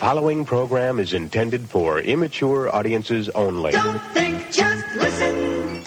[0.00, 3.70] Following program is intended for immature audiences only.
[3.72, 5.84] Don't think, just listen.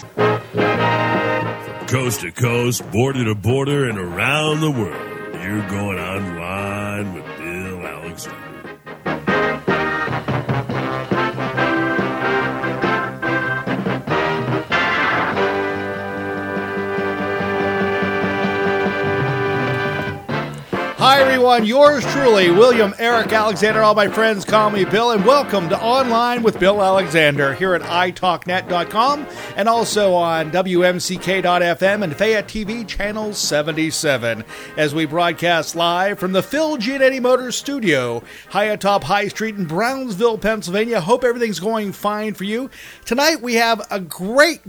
[1.88, 5.42] Coast to coast, border to border, and around the world.
[5.42, 7.23] You're going online with
[21.20, 21.64] everyone.
[21.64, 23.82] Yours truly, William Eric Alexander.
[23.82, 27.82] All my friends call me Bill, and welcome to Online with Bill Alexander here at
[27.82, 34.44] italknet.com and also on WMCK.FM and Fayette TV channel 77
[34.76, 39.66] as we broadcast live from the Phil Giannetti Motors studio, high atop High Street in
[39.66, 41.00] Brownsville, Pennsylvania.
[41.00, 42.70] Hope everything's going fine for you.
[43.04, 44.62] Tonight, we have a great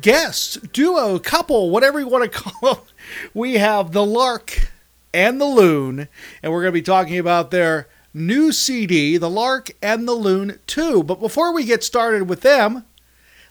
[0.00, 2.84] guest, duo, couple, whatever you want to call them.
[3.32, 4.73] We have the Lark
[5.14, 6.08] and the Loon,
[6.42, 10.58] and we're going to be talking about their new CD, The Lark and the Loon
[10.66, 11.02] 2.
[11.04, 12.84] But before we get started with them,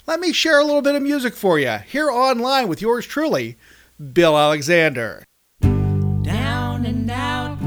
[0.05, 3.57] let me share a little bit of music for you here online with yours truly,
[4.11, 5.23] Bill Alexander.
[5.61, 7.57] down and out,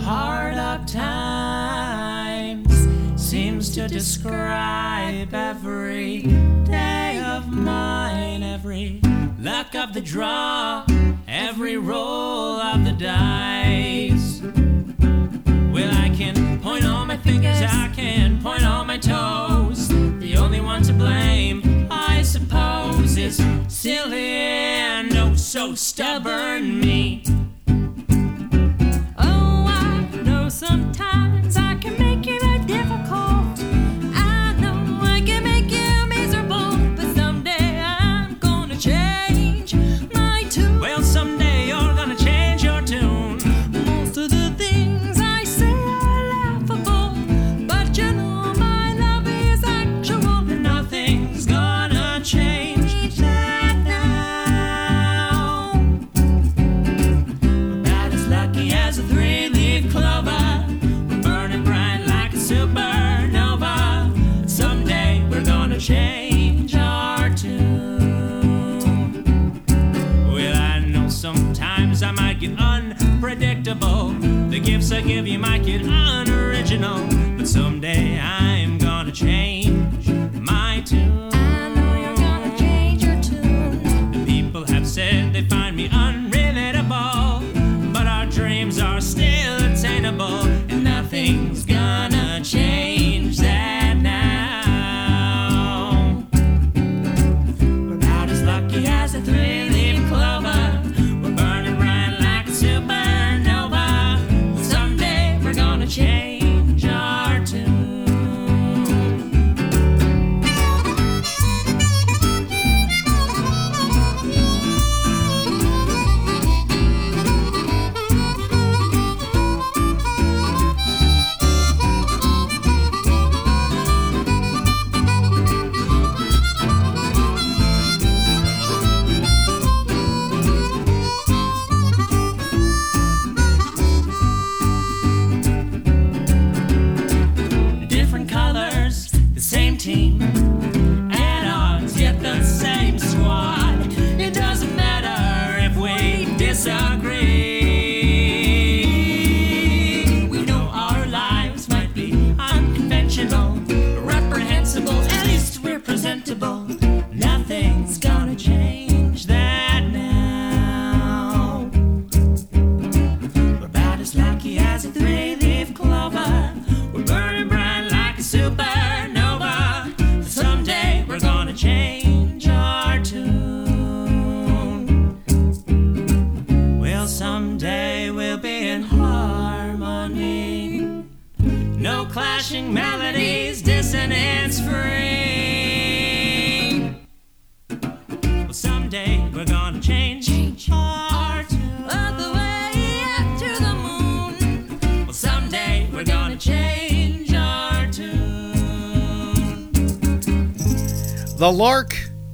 [0.00, 2.70] hard up times
[3.16, 6.22] seems to describe every
[6.64, 9.00] day of mine, every
[9.38, 10.84] luck of the draw,
[11.52, 14.40] every roll of the dice.
[15.70, 19.88] Well, I can point all my fingers, I can point all my toes.
[19.88, 23.36] The only one to blame, I suppose, is
[23.68, 27.22] silly and oh so stubborn me.
[74.92, 78.11] I give you my kid unoriginal, but someday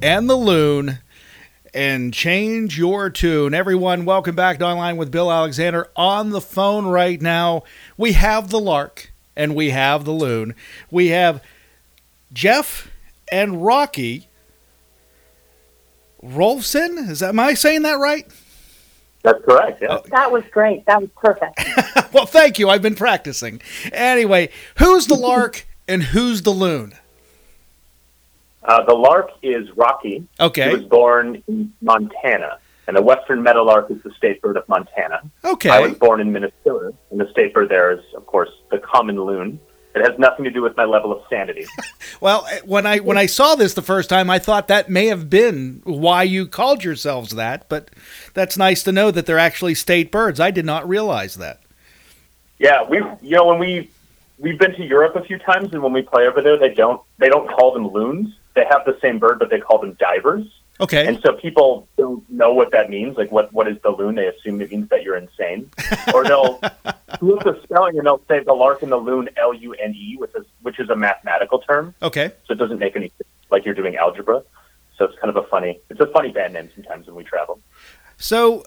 [0.09, 0.97] and the Loon
[1.71, 3.53] and change your tune.
[3.53, 5.87] Everyone, welcome back to Online with Bill Alexander.
[5.95, 7.61] On the phone right now,
[7.95, 10.55] we have the Lark and we have the Loon.
[10.89, 11.43] We have
[12.33, 12.89] Jeff
[13.31, 14.29] and Rocky
[16.23, 17.07] Rolfzen.
[17.07, 18.25] Is that am I saying that right?
[19.21, 19.79] That's correct.
[19.79, 19.89] Yeah.
[19.91, 20.03] Oh.
[20.09, 20.87] That was great.
[20.87, 21.61] That was perfect.
[22.13, 22.67] well, thank you.
[22.67, 23.61] I've been practicing.
[23.91, 26.95] Anyway, who's the Lark and who's the Loon?
[28.63, 30.27] Uh, the lark is Rocky.
[30.39, 30.69] Okay.
[30.69, 35.21] He was born in Montana, and the western meadowlark is the state bird of Montana.
[35.43, 35.69] Okay.
[35.69, 39.21] I was born in Minnesota, and the state bird there is, of course, the common
[39.21, 39.59] loon.
[39.95, 41.65] It has nothing to do with my level of sanity.
[42.21, 45.05] Well, eh, when I when I saw this the first time, I thought that may
[45.05, 47.69] have been why you called yourselves that.
[47.69, 47.91] But
[48.33, 50.37] that's nice to know that they're actually state birds.
[50.37, 51.61] I did not realize that.
[52.57, 53.89] Yeah, we you know when we
[54.37, 57.01] we've been to Europe a few times, and when we play over there, they don't
[57.19, 58.35] they don't call them loons.
[58.59, 60.45] They have the same bird, but they call them divers.
[60.81, 61.07] Okay.
[61.07, 63.15] And so people don't know what that means.
[63.15, 64.15] Like, what, what is the loon?
[64.15, 65.71] They assume it means that you're insane.
[66.13, 66.59] or they'll
[67.21, 70.17] look the spelling and they'll say the lark and the loon, L U N E,
[70.17, 71.95] which is, which is a mathematical term.
[72.01, 72.33] Okay.
[72.47, 74.43] So it doesn't make any sense, like you're doing algebra.
[74.97, 77.61] So it's kind of a funny, it's a funny band name sometimes when we travel.
[78.17, 78.65] So,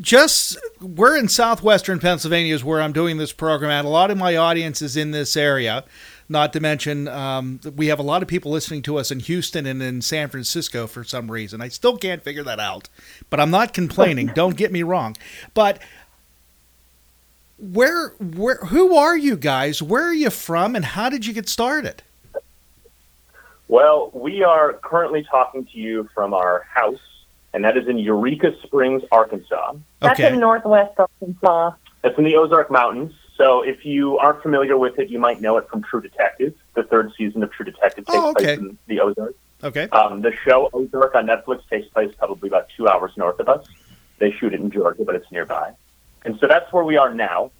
[0.00, 3.84] just we're in southwestern Pennsylvania is where I'm doing this program at.
[3.84, 5.84] A lot of my audience is in this area.
[6.32, 9.66] Not to mention, um, we have a lot of people listening to us in Houston
[9.66, 11.60] and in San Francisco for some reason.
[11.60, 12.88] I still can't figure that out,
[13.28, 14.28] but I'm not complaining.
[14.34, 15.14] Don't get me wrong.
[15.52, 15.78] But
[17.58, 19.82] where, where, who are you guys?
[19.82, 22.02] Where are you from, and how did you get started?
[23.68, 27.00] Well, we are currently talking to you from our house,
[27.52, 29.74] and that is in Eureka Springs, Arkansas.
[30.00, 31.72] That's in Northwest Arkansas.
[32.02, 33.12] It's in the Ozark Mountains.
[33.42, 36.54] So if you aren't familiar with it, you might know it from True Detective.
[36.74, 38.44] The third season of True Detective takes Oh, okay.
[38.44, 39.34] place in the Ozarks.
[39.64, 39.88] Okay.
[39.88, 43.66] Um, the show Ozark on Netflix takes place probably about two hours north of us.
[44.18, 45.72] They shoot it in Georgia, but it's nearby.
[46.24, 47.50] And so that's where we are now.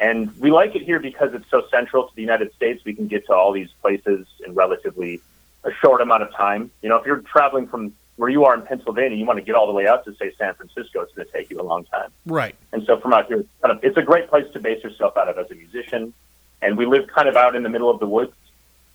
[0.00, 2.84] And we like it here because it's so central to the United States.
[2.84, 5.20] We can get to all these places in relatively
[5.62, 6.72] a short amount of time.
[6.82, 9.54] You know, if you're traveling from where you are in Pennsylvania, you want to get
[9.54, 11.84] all the way out to, say, San Francisco, it's going to take you a long
[11.84, 12.10] time.
[12.26, 12.54] Right.
[12.70, 15.16] And so from out here, it's kind of, it's a great place to base yourself
[15.16, 16.12] out of as a musician.
[16.60, 18.34] And we live kind of out in the middle of the woods.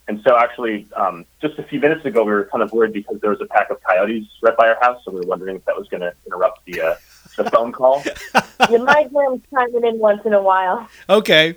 [0.08, 3.20] And so actually, um, just a few minutes ago, we were kind of worried because
[3.20, 5.02] there was a pack of coyotes right by our house.
[5.04, 6.96] So we were wondering if that was going to interrupt the, uh,
[7.36, 8.04] the phone call.
[8.70, 10.88] you might hear them chiming in once in a while.
[11.10, 11.56] Okay.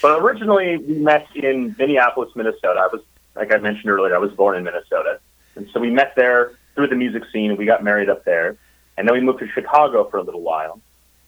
[0.00, 2.80] But originally, we met in Minneapolis, Minnesota.
[2.80, 3.02] I was,
[3.36, 5.20] like I mentioned earlier, I was born in Minnesota.
[5.56, 8.56] And so we met there through the music scene, we got married up there.
[8.96, 10.80] And then we moved to Chicago for a little while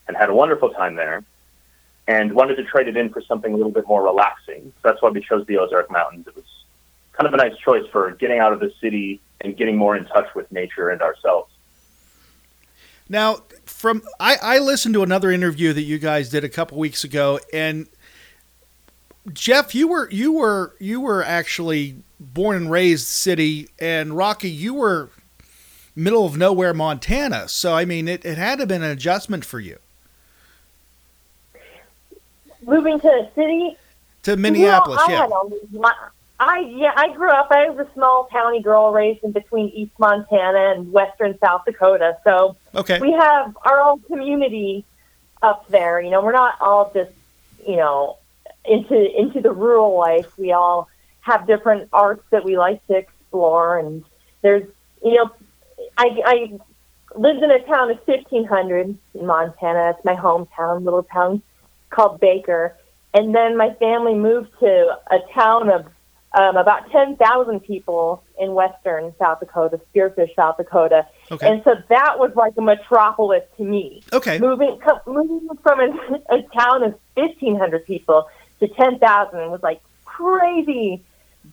[0.07, 1.23] and had a wonderful time there
[2.07, 4.71] and wanted to trade it in for something a little bit more relaxing.
[4.75, 6.27] So that's why we chose the Ozark Mountains.
[6.27, 6.45] It was
[7.13, 10.05] kind of a nice choice for getting out of the city and getting more in
[10.05, 11.51] touch with nature and ourselves.
[13.07, 17.03] Now, from I, I listened to another interview that you guys did a couple weeks
[17.03, 17.87] ago, and
[19.33, 24.73] Jeff, you were you were you were actually born and raised city, and Rocky, you
[24.73, 25.09] were
[25.95, 27.47] middle of nowhere, Montana.
[27.47, 29.77] So I mean, it, it had to have been an adjustment for you
[32.65, 33.77] Moving to the city,
[34.23, 34.99] to Minneapolis.
[35.07, 35.19] No, I
[35.71, 35.79] yeah.
[35.79, 35.93] my,
[36.39, 37.47] I yeah, I grew up.
[37.51, 42.17] I was a small towny girl raised in between East Montana and Western South Dakota.
[42.23, 42.99] So Okay.
[42.99, 44.83] we have our own community
[45.41, 46.01] up there.
[46.01, 47.11] You know, we're not all just
[47.67, 48.17] you know
[48.67, 50.37] into into the rural life.
[50.37, 50.89] We all
[51.21, 54.03] have different arts that we like to explore, and
[54.41, 54.67] there's
[55.03, 55.31] you know,
[55.97, 56.59] I I
[57.15, 59.91] lived in a town of 1500 in Montana.
[59.91, 61.41] It's my hometown, little town
[61.89, 62.75] called Baker.
[63.13, 65.85] And then my family moved to a town of
[66.37, 71.07] um, about 10,000 people in western South Dakota, Spearfish, South Dakota.
[71.31, 71.47] Okay.
[71.47, 74.03] And so that was like a metropolis to me.
[74.11, 74.37] Okay.
[74.37, 78.27] Moving, co- moving from a, a town of 1,500 people
[78.59, 81.03] to 10,000 was like crazy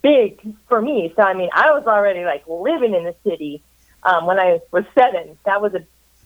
[0.03, 1.13] big for me.
[1.17, 3.63] So, I mean, I was already like living in the city
[4.03, 5.37] um, when I was seven.
[5.45, 5.85] That was a,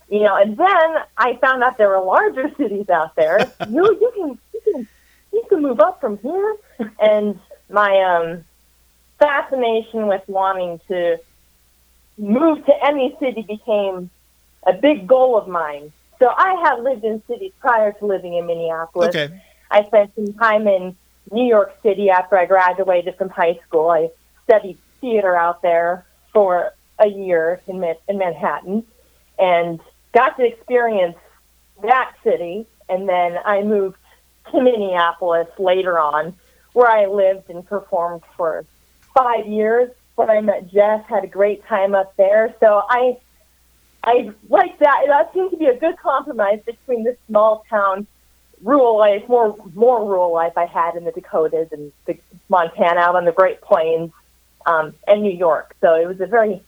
[0.09, 3.53] you know, and then I found out there were larger cities out there.
[3.69, 4.89] you, you can, you can,
[5.33, 6.57] you can move up from here.
[7.01, 8.45] And my um,
[9.19, 11.19] fascination with wanting to
[12.19, 14.11] move to any city became
[14.67, 15.93] a big goal of mine.
[16.19, 19.15] So I have lived in cities prior to living in Minneapolis.
[19.15, 19.41] Okay.
[19.71, 20.97] I spent some time in
[21.31, 23.91] New York City after I graduated from high school.
[23.91, 24.11] I
[24.45, 28.85] studied theater out there for a year in, in Manhattan
[29.39, 29.81] and
[30.13, 31.17] got to experience
[31.83, 32.67] that city.
[32.89, 33.99] And then I moved
[34.51, 36.35] to Minneapolis later on,
[36.73, 38.65] where I lived and performed for
[39.15, 41.05] five years when I met Jeff.
[41.07, 42.55] Had a great time up there.
[42.61, 43.19] So I
[44.05, 45.05] I like that.
[45.09, 48.07] That seems to be a good compromise between the small town
[48.63, 53.17] rural life, more more rural life I had in the Dakotas and the Montana out
[53.17, 54.13] on the Great Plains
[54.65, 55.75] um, and New York.
[55.81, 56.63] So it was a very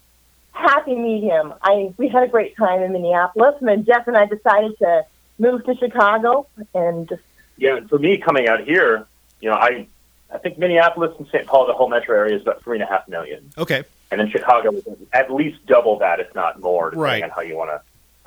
[0.52, 1.54] happy medium.
[1.62, 5.04] I we had a great time in Minneapolis, and then Jeff and I decided to
[5.38, 7.22] move to Chicago and just
[7.56, 9.06] Yeah, and for me coming out here,
[9.40, 9.86] you know, I
[10.32, 11.46] I think Minneapolis and St.
[11.46, 13.82] Paul, the whole metro area, is about three and a half million, Okay.
[14.10, 17.22] and then Chicago is at least double that, if not more, depending Right.
[17.24, 17.80] on how you want to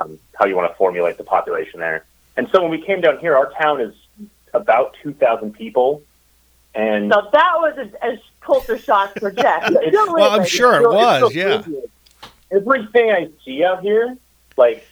[0.03, 2.05] um, how you want to formulate the population there.
[2.37, 3.93] And so when we came down here, our town is
[4.53, 6.01] about two thousand people,
[6.73, 9.69] and so that was a, a culture shock for Jeff.
[9.71, 11.35] Well, is, I'm like, sure it still- it's was.
[11.35, 11.61] Yeah.
[11.61, 11.81] crazy.
[12.51, 14.17] Everything I see out here,
[14.57, 14.85] like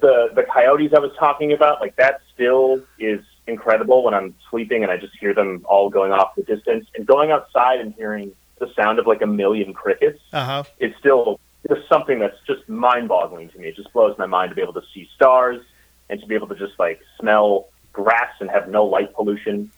[0.00, 4.82] the the coyotes I was talking about, like that still is incredible when I'm sleeping
[4.82, 6.86] and I just hear them all going off the distance.
[6.94, 10.64] And going outside and hearing the sound of like a million crickets Uh huh.
[10.78, 13.68] is still just something that's just mind boggling to me.
[13.68, 15.62] It just blows my mind to be able to see stars
[16.10, 19.70] and to be able to just like smell grass and have no light pollution.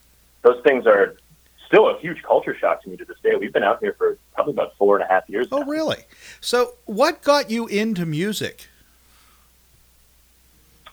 [0.42, 1.16] Those things are
[1.66, 3.34] still a huge culture shock to me to this day.
[3.36, 5.48] We've been out here for probably about four and a half years.
[5.50, 5.66] Oh, now.
[5.66, 6.04] really?
[6.40, 8.68] So, what got you into music?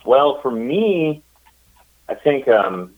[0.06, 1.24] Well, for me,
[2.10, 2.94] I think um,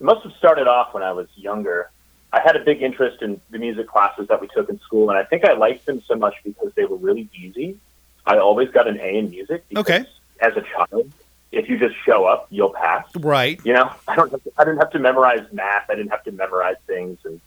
[0.00, 1.90] it must have started off when I was younger.
[2.32, 5.18] I had a big interest in the music classes that we took in school, and
[5.18, 7.78] I think I liked them so much because they were really easy.
[8.26, 9.64] I always got an A in music.
[9.68, 10.04] Because Okay.
[10.40, 11.10] As a child,
[11.52, 13.04] if you just show up, you'll pass.
[13.16, 13.60] Right.
[13.64, 14.30] You know, I don't.
[14.30, 15.88] Have to, I didn't have to memorize math.
[15.88, 17.40] I didn't have to memorize things, and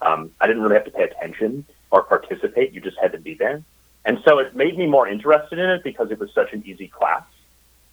[0.00, 2.72] um, I didn't really have to pay attention or participate.
[2.72, 3.62] You just had to be there,
[4.04, 6.88] and so it made me more interested in it because it was such an easy
[6.88, 7.24] class.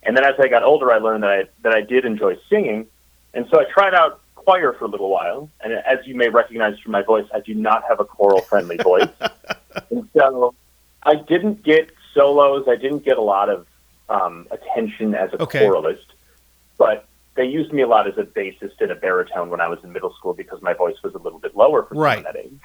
[0.03, 2.88] And then as I got older, I learned that I that I did enjoy singing,
[3.34, 5.50] and so I tried out choir for a little while.
[5.63, 8.77] And as you may recognize from my voice, I do not have a choral friendly
[8.77, 9.10] voice,
[9.91, 10.56] and so
[11.03, 12.68] I didn't get solos.
[12.68, 13.68] I didn't get a lot of
[14.12, 15.60] um, attention as a Okay.
[15.65, 16.06] choralist,
[16.77, 19.80] but they used me a lot as a bassist and a baritone when I was
[19.84, 22.24] in middle school because my voice was a little bit lower for Right.
[22.24, 22.60] that age.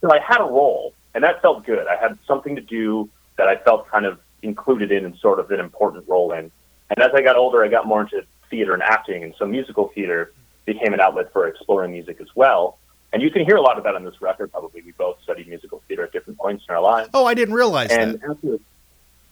[0.00, 1.86] So I had a role, and that felt good.
[1.86, 5.50] I had something to do that I felt kind of included in and sort of
[5.50, 6.50] an important role in.
[6.90, 9.92] And as I got older, I got more into theater and acting, and so musical
[9.94, 10.32] theater
[10.66, 12.78] became an outlet for exploring music as well.
[13.12, 14.50] And you can hear a lot of that on this record.
[14.52, 17.10] Probably, we both studied musical theater at different points in our lives.
[17.14, 18.30] Oh, I didn't realize And that.
[18.30, 18.58] after,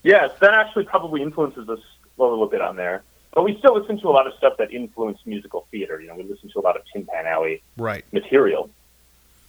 [0.02, 1.80] yes, that actually probably influences us
[2.18, 3.02] a little bit on there.
[3.34, 6.00] But we still listen to a lot of stuff that influenced musical theater.
[6.00, 8.04] You know, we listen to a lot of Tin Pan Alley Right.
[8.12, 8.70] material.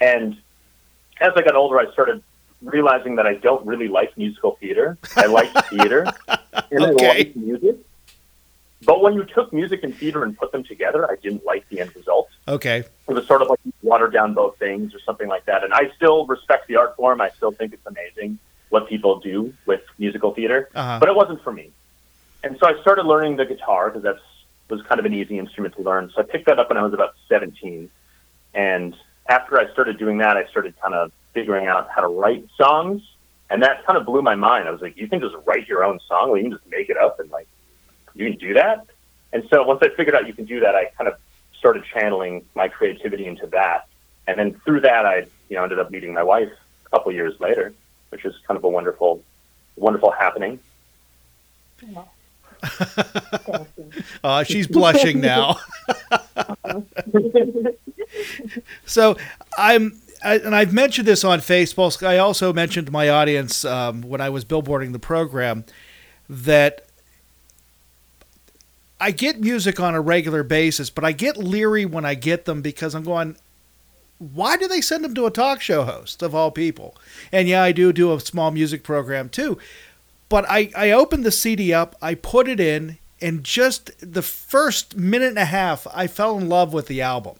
[0.01, 0.37] And
[1.19, 2.21] as I got older, I started
[2.61, 4.97] realizing that I don't really like musical theater.
[5.15, 6.05] I like theater,
[6.71, 7.05] and Okay.
[7.05, 7.77] I like music.
[8.83, 11.81] But when you took music and theater and put them together, I didn't like the
[11.81, 12.29] end result.
[12.47, 12.83] Okay.
[13.07, 15.63] It was sort of like you watered down both things or something like that.
[15.63, 17.19] And I still respect the art form.
[17.19, 20.97] I still think it's amazing what people do with musical theater, Uh-huh.
[20.99, 21.71] but it wasn't for me.
[22.43, 24.21] And so I started learning the guitar because that's
[24.69, 26.11] was kind of an easy instrument to learn.
[26.13, 27.89] So I picked that up when I was about 17.
[28.53, 28.95] And
[29.27, 33.01] after I started doing that, I started kind of figuring out how to write songs.
[33.49, 34.67] And that kind of blew my mind.
[34.67, 36.35] I was like, you can just write your own song?
[36.37, 37.47] You can just make it up and like,
[38.13, 38.85] you can do that?
[39.33, 41.15] And so once I figured out you can do that, I kind of
[41.57, 43.87] started channeling my creativity into that.
[44.27, 46.51] And then through that, I, you know, ended up meeting my wife
[46.85, 47.73] a couple years later,
[48.09, 49.23] which is kind of a wonderful,
[49.75, 50.59] wonderful happening.
[54.21, 55.57] Uh, she's blushing now.
[58.85, 59.15] so
[59.57, 62.05] I'm, I, and I've mentioned this on Facebook.
[62.05, 65.63] I also mentioned to my audience um, when I was billboarding the program
[66.29, 66.85] that
[68.99, 72.61] I get music on a regular basis, but I get leery when I get them
[72.61, 73.37] because I'm going,
[74.19, 76.95] why do they send them to a talk show host of all people?
[77.31, 79.57] And yeah, I do do a small music program too.
[80.27, 84.95] But I, I opened the CD up, I put it in, and just the first
[84.95, 87.37] minute and a half, I fell in love with the album.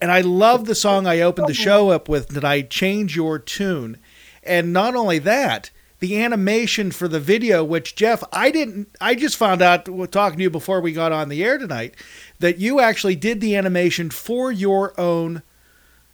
[0.00, 3.98] And I love the song I opened the show up with, I Change Your Tune?
[4.42, 9.36] And not only that, the animation for the video, which Jeff, I didn't, I just
[9.36, 11.94] found out talking to you before we got on the air tonight,
[12.38, 15.42] that you actually did the animation for your own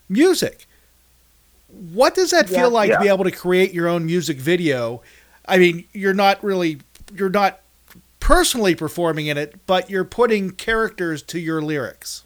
[0.09, 0.65] music.
[1.67, 2.59] What does that Yeah.
[2.61, 5.01] feel like to be able to create your own music video?
[5.45, 6.79] I mean, you're not really,
[7.13, 7.59] you're not
[8.19, 12.23] personally performing in it, but you're putting characters to your lyrics.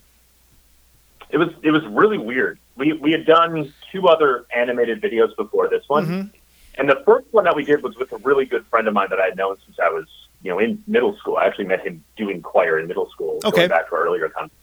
[1.30, 2.60] It was it was really weird.
[2.76, 6.30] We we had done two other animated videos before this one, Mhm.
[6.76, 9.08] and the first one that we did was with a really good friend of mine
[9.12, 10.06] that I had known since I was
[10.44, 11.38] you know in middle school.
[11.38, 13.40] I actually met him doing choir in middle school.
[13.46, 13.68] Okay.
[13.68, 14.58] Going back to our earlier conversation,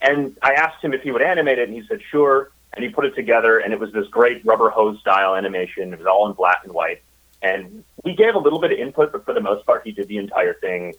[0.00, 2.50] and I asked him if he would animate it, and he said sure.
[2.74, 5.92] and he put it together, and it was this great rubber hose style animation.
[5.92, 7.02] It was all in black and white,
[7.42, 10.08] and we gave a little bit of input, but for the most part, he did
[10.08, 10.94] the entire thing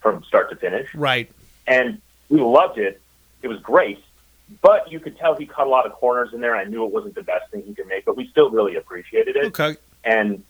[0.00, 0.94] from start to finish.
[0.94, 1.30] Right.
[1.66, 3.00] And we loved it.
[3.42, 4.02] It was great,
[4.60, 6.56] but you could tell he cut a lot of corners in there.
[6.56, 9.36] I knew it wasn't the best thing he could make, but we still really appreciated
[9.36, 9.46] it.
[9.46, 9.76] Okay.
[10.04, 10.42] And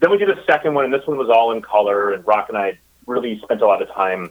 [0.00, 2.12] then we did a second one, and this one was all in color.
[2.12, 4.30] And Rock and I really spent a lot of time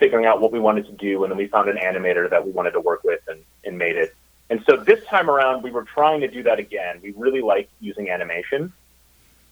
[0.00, 2.50] figuring out what we wanted to do, and then we found an animator that we
[2.50, 4.16] wanted to work with and, and made it.
[4.48, 6.98] And so this time around, we were trying to do that again.
[7.00, 8.72] We really like using animation,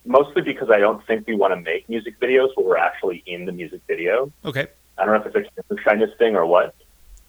[0.03, 3.45] mostly because I don't think we want to make music videos where we're actually in
[3.45, 4.33] the music video.
[4.43, 4.67] Okay.
[4.97, 6.75] I don't know if it's a shyness thing or what.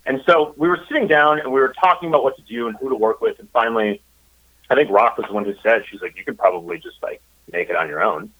[0.07, 2.77] And so we were sitting down and we were talking about what to do and
[2.79, 3.39] who to work with.
[3.39, 4.03] And finally,
[4.69, 7.21] I think Rock was the one who said, she's like, you could probably just like
[7.53, 8.31] make it on your own.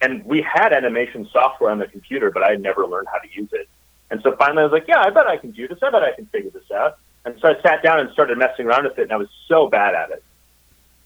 [0.00, 3.28] And we had animation software on the computer, but I had never learned how to
[3.32, 3.68] use it.
[4.14, 5.80] And so finally I was like, yeah, I bet I can do this.
[5.82, 6.98] I bet I can figure this out.
[7.24, 9.66] And so I sat down and started messing around with it, and I was so
[9.68, 10.22] bad at it.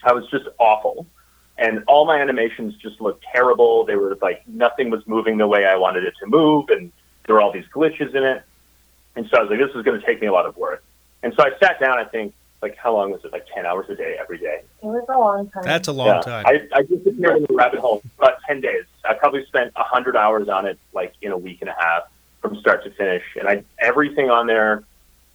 [0.04, 1.06] I was just awful.
[1.56, 3.86] And all my animations just looked terrible.
[3.86, 6.92] They were like, nothing was moving the way I wanted it to move, and
[7.24, 8.42] there were all these glitches in it.
[9.16, 10.84] And so I was like, this is going to take me a lot of work.
[11.22, 13.32] And so I sat down, I think, like, how long was it?
[13.32, 14.60] Like 10 hours a day every day.
[14.82, 15.62] It was a long time.
[15.64, 16.20] That's a long Yeah.
[16.20, 16.44] time.
[16.46, 18.84] I, I disappeared in the rabbit hole about 10 days.
[19.06, 22.02] I probably spent 100 hours on it, like, in a week and a half
[22.40, 23.22] from start to finish.
[23.38, 24.84] And I everything on there,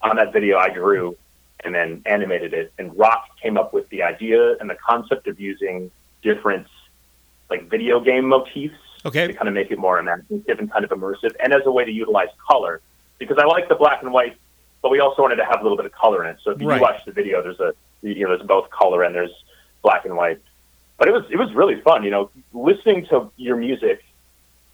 [0.02, 1.16] on that video, I drew
[1.64, 2.74] and then animated it.
[2.78, 5.92] And Rock came up with the idea and the concept of using
[6.22, 6.68] different,
[7.50, 9.28] like, video game motifs Okay.
[9.28, 11.84] to kind of make it more imaginative and kind of immersive, and as a way
[11.84, 12.82] to utilize color.
[13.20, 14.38] Because I like the black and white,
[14.82, 16.38] but we also wanted to have a little bit of color in it.
[16.42, 16.82] So if you Right.
[16.82, 19.32] watch the video, there's a you know there's both color and there's
[19.82, 20.40] black and white.
[20.98, 24.02] But it was it was really fun, you know, listening to your music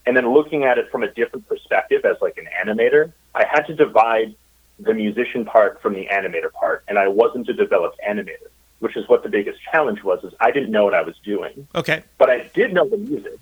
[0.06, 3.12] and then looking at it from a different perspective as like an animator.
[3.36, 4.36] I had to divide
[4.80, 8.48] the musician part from the animator part, and I wasn't a developed animator,
[8.80, 10.24] which is what the biggest challenge was.
[10.24, 12.04] Is I didn't know what I was doing Okay.
[12.18, 13.38] but I did know the music.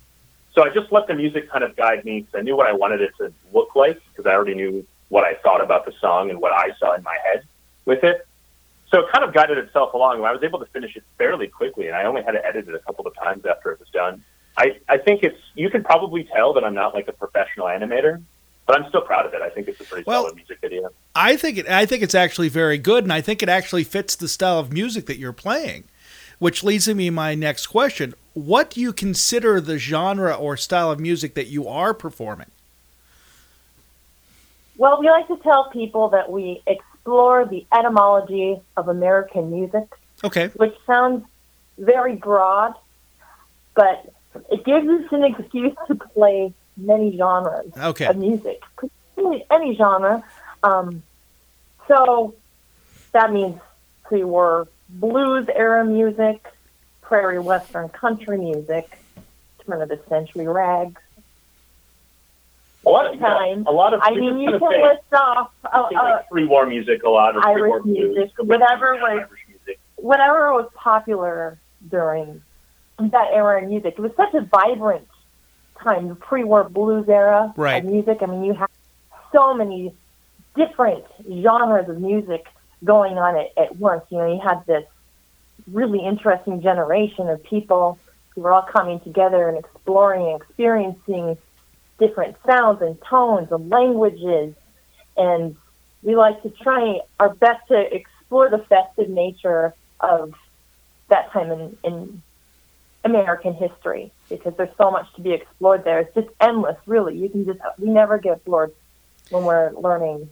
[0.54, 2.74] So I just let the music kind of guide me because I knew what I
[2.74, 6.32] wanted it to look like because I already knew what I thought about the song
[6.32, 7.44] and what I saw in my head
[7.86, 8.28] with it.
[8.90, 10.24] So it kind of guided itself along.
[10.26, 12.74] I was able to finish it fairly quickly, and I only had to edit it
[12.74, 14.24] a couple of times after it was done.
[14.58, 18.22] I, I think it's you can probably tell that I'm not like a professional animator,
[18.66, 19.42] but I'm still proud of it.
[19.42, 20.90] I think it's a pretty Well- solid music video.
[21.16, 21.70] I think it.
[21.70, 24.72] I think it's actually very good, and I think it actually fits the style of
[24.74, 25.84] music that you're playing.
[26.40, 30.92] Which leads me to my next question: What do you consider the genre or style
[30.92, 32.52] of music that you are performing?
[34.78, 39.88] Well, we like to tell people that we explore the etymology of American music,
[40.24, 40.50] Okay.
[40.50, 41.26] which sounds
[41.80, 42.76] very broad,
[43.76, 44.14] but
[44.52, 48.06] it gives us an excuse to play many genres Okay.
[48.06, 48.62] of music,
[49.16, 50.24] really any genre.
[50.64, 51.04] Um,
[51.88, 52.34] so
[53.14, 53.60] that means
[54.04, 56.46] pre-war blues era music,
[57.02, 58.98] prairie western country music,
[59.66, 61.02] turn of the century rags.
[62.86, 63.66] A lot of Time.
[63.68, 67.04] a lot of I mean, you can say- list off uh, think like pre-war music
[67.04, 69.80] a lot, or pre-war Irish music, but whatever was Irish music.
[69.98, 71.58] whatever was popular
[71.90, 72.42] during
[73.00, 73.96] that era in music.
[73.98, 75.08] It was such a vibrant
[75.84, 77.84] time, the pre-war blues era Right.
[77.84, 78.18] of music.
[78.22, 78.70] I mean, you have
[79.34, 79.94] so many
[80.56, 81.04] different
[81.44, 82.46] genres of music
[82.84, 84.04] going on at, at once.
[84.10, 84.84] You know, you had this
[85.72, 88.00] really interesting generation of people
[88.34, 91.38] who were all coming together and exploring and experiencing
[92.00, 94.56] different sounds and tones and languages.
[95.16, 95.56] And
[96.02, 100.34] we like to try our best to explore the festive nature of
[101.10, 102.22] that time in, in
[103.10, 106.00] American history because there's so much to be explored there.
[106.00, 107.18] It's just endless, really.
[107.18, 108.74] You can just we never get bored
[109.30, 110.30] when we're learning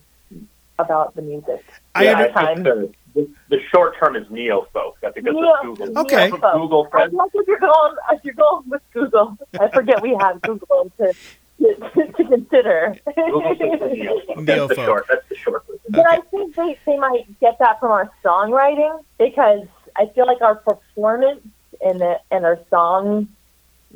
[0.77, 1.63] about the music.
[1.93, 4.97] I yeah, under- I think the, the, the short term is neo folk.
[5.03, 5.99] I think that's Neo- Google.
[5.99, 6.29] Okay.
[6.29, 7.13] That's what Google I says.
[7.13, 9.37] like if you're going if you're going with Google.
[9.59, 11.13] I forget we have Google to
[11.59, 12.95] to, to consider.
[13.17, 14.45] Neo folk.
[14.45, 15.05] That's the short.
[15.09, 15.65] That's the short.
[15.65, 15.79] version.
[15.89, 20.41] But I think they, they might get that from our songwriting because I feel like
[20.41, 21.41] our performance
[21.83, 23.27] and the and our song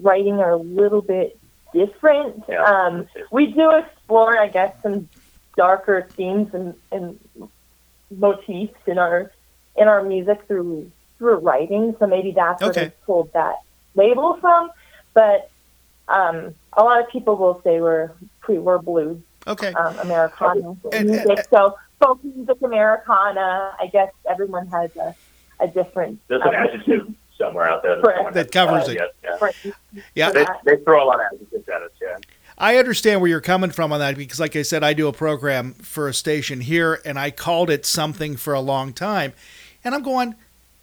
[0.02, 1.38] writing are a little bit
[1.74, 2.44] different.
[2.48, 2.64] Yeah.
[2.64, 5.08] Um, we do explore, I guess, some
[5.58, 7.20] darker themes and, and
[8.12, 9.32] motifs in our
[9.76, 11.96] in our music through through writing.
[12.00, 12.86] So maybe that's where Okay.
[12.86, 13.56] they pulled that
[13.96, 14.72] label from.
[15.14, 15.50] But
[16.08, 18.12] um, a lot of people will say we're
[18.42, 19.74] pre-war blues Okay.
[19.74, 21.46] um, Americana And- music.
[21.50, 23.74] so folk music Americana.
[23.80, 25.14] I guess everyone has a,
[25.60, 26.20] a different.
[26.28, 28.96] There's an um, adjective somewhere out there that, That covers it.
[28.96, 29.32] yes, yeah.
[29.32, 29.56] different-
[30.14, 30.32] Yeah.
[30.32, 31.92] They, they throw a lot of adjectives at us.
[32.00, 32.18] Yeah.
[32.58, 35.14] I understand where you're coming from on that because, like I said, I do a
[35.14, 39.32] program for a station here, and I called it something for a long time,
[39.84, 40.36] and I'm going.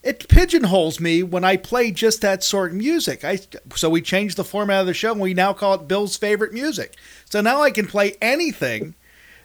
[0.02, 3.24] it pigeonholes me when I play just that sort of music.
[3.24, 3.40] I
[3.74, 6.52] so we changed the format of the show and we now call it Bill's favorite
[6.54, 6.94] music.
[7.28, 8.94] So now I can play anything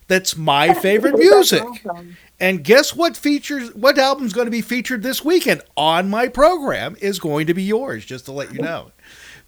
[0.08, 1.63] that's my favorite music.
[2.42, 6.98] And guess what features what album's going to be featured this weekend on my program
[7.00, 8.92] is going to be yours, just to let you know.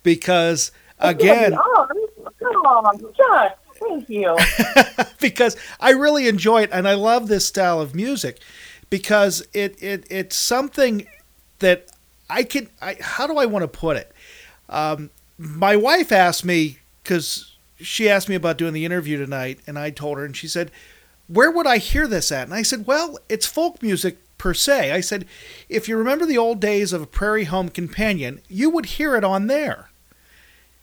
[0.04, 1.88] Because again, Oh,
[2.44, 4.38] oh, Josh, thank you.
[5.20, 8.40] because I really enjoy it and I love this style of music
[8.92, 11.08] because it, it it's something
[11.60, 11.88] that
[12.30, 14.12] I can I how do I want to put it?
[14.70, 19.80] Um, my wife asked me because she asked me about doing the interview tonight and
[19.80, 20.70] I told her and she said,
[21.28, 24.92] "Where would I hear this at?" And I said, "Well, it's folk music per se."
[24.92, 25.26] I said,
[25.70, 29.24] "If you remember the old days of a Prairie Home Companion, you would hear it
[29.24, 29.90] on there."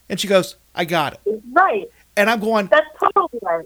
[0.09, 1.90] And she goes, "I got it." Right.
[2.16, 3.64] And I'm going, That's totally right.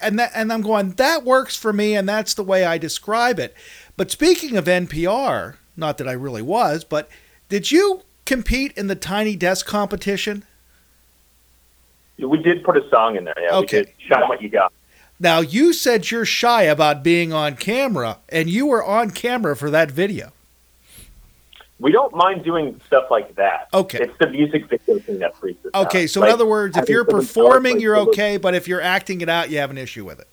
[0.00, 3.38] and that and I'm going that works for me and that's the way I describe
[3.38, 3.54] it.
[3.96, 7.08] But speaking of NPR, not that I really was, but
[7.48, 10.44] did you compete in the Tiny Desk competition?
[12.18, 13.34] We did put a song in there.
[13.40, 13.78] Yeah, Okay.
[13.78, 13.94] we did.
[14.08, 14.72] Shine what you got.
[15.18, 19.70] Now you said you're shy about being on camera and you were on camera for
[19.70, 20.32] that video.
[21.78, 23.68] We don't mind doing stuff like that.
[23.72, 23.98] Okay.
[24.00, 25.86] It's the music video thing that freaks us out.
[25.86, 28.54] Okay, so Like, in other words, if you're someone tell us, performing you're okay, but
[28.54, 30.28] if you're acting it out you have an issue with it.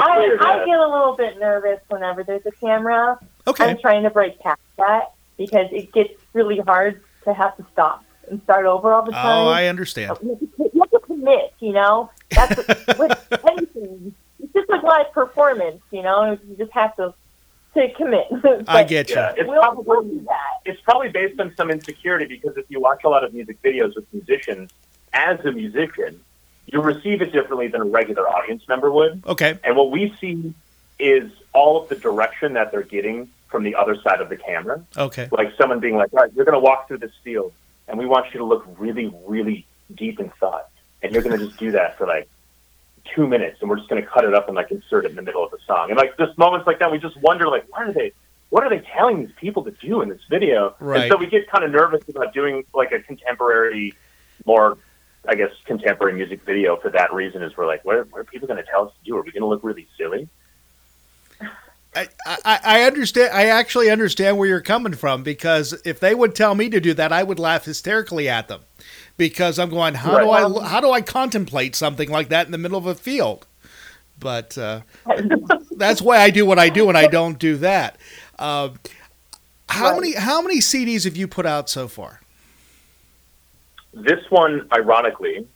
[0.00, 3.18] I, I get a little bit nervous whenever there's a camera.
[3.46, 3.64] Okay.
[3.64, 8.04] I'm trying to break past that because it gets really hard to have to stop
[8.28, 9.46] and start over all the oh, time.
[9.46, 10.18] Oh, I understand.
[10.22, 12.10] You have to commit, you know.
[12.30, 12.56] That's
[12.98, 14.14] with anything.
[14.42, 16.38] It's just like live performance, you know.
[16.48, 17.14] You just have to
[17.74, 18.26] to commit.
[18.32, 19.16] I But get you.
[19.16, 20.60] Yeah, it's We'll, probably do that.
[20.64, 23.94] it's probably based on some insecurity because if you watch a lot of music videos
[23.94, 24.70] with musicians,
[25.12, 26.20] as a musician,
[26.66, 29.22] you receive it differently than a regular audience member would.
[29.26, 29.58] Okay.
[29.64, 30.54] And what we see
[30.98, 34.82] is all of the direction that they're getting from the other side of the camera.
[34.96, 35.28] Okay.
[35.30, 37.52] Like someone being like, all right, you're going to walk through this field,
[37.88, 40.68] and we want you to look really, really deep in thought.
[41.02, 42.28] And you're going to just do that for like
[43.14, 45.16] two minutes, and we're just going to cut it up and like insert it in
[45.16, 45.90] the middle of the song.
[45.90, 48.12] And like just moments like that, we just wonder, like, what are they?
[48.50, 50.76] What are they telling these people to do in this video?
[50.78, 51.02] Right.
[51.02, 53.94] And so we get kind of nervous about doing like a contemporary,
[54.44, 54.76] more,
[55.26, 57.42] I guess, contemporary music video for that reason.
[57.42, 59.16] Is we're like, what are, what are people going to tell us to do?
[59.16, 60.28] Are we going to look really silly?
[61.94, 63.32] I, I, I understand.
[63.34, 66.94] I actually understand where you're coming from because if they would tell me to do
[66.94, 68.62] that, I would laugh hysterically at them
[69.16, 72.58] because I'm going, how do I how do I contemplate something like that in the
[72.58, 73.46] middle of a field?
[74.18, 74.82] But uh,
[75.76, 77.98] that's why I do what I do, and I don't do that.
[78.38, 78.70] Uh,
[79.68, 80.00] how Right.
[80.00, 82.20] many how many CDs have you put out so far?
[83.92, 85.46] This one, ironically,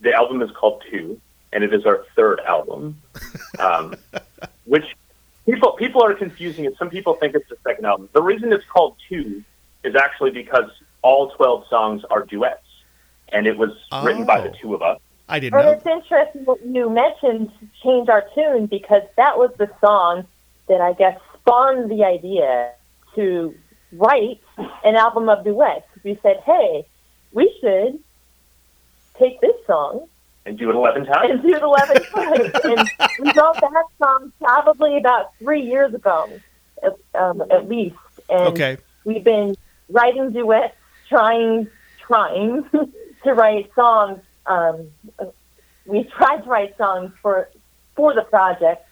[0.00, 1.20] the album is called Two,
[1.52, 3.00] and it is our third album,
[3.58, 3.94] um,
[4.64, 4.84] which
[5.46, 6.76] people people are confusing it.
[6.78, 8.08] Some people think it's the second album.
[8.12, 9.42] The reason it's called Two
[9.84, 10.70] is actually because
[11.02, 12.66] all twelve songs are duets,
[13.32, 13.70] and it was
[14.02, 14.54] written by the Oh.
[14.60, 14.98] two of us.
[15.28, 15.72] I didn't And know.
[15.72, 17.50] it's interesting that you mentioned
[17.82, 20.26] change our tune because that was the song
[20.68, 22.72] that I guess spawned the idea
[23.14, 23.54] to
[23.92, 24.40] write
[24.84, 25.86] an album of duets.
[26.04, 26.86] We said, hey,
[27.32, 27.98] we should
[29.18, 30.06] take this song
[30.44, 31.30] And do it eleven times.
[31.30, 32.50] and do it 11 times.
[32.64, 36.40] and we wrote that song probably about three years ago,
[36.82, 37.94] at, um, at least.
[38.28, 38.78] And Okay.
[39.04, 39.56] we've been
[39.88, 40.74] writing duets,
[41.08, 41.68] trying,
[42.04, 42.64] trying
[43.24, 44.20] to write songs.
[44.46, 44.88] Um,
[45.84, 47.48] we tried to write songs for
[47.94, 48.88] for the project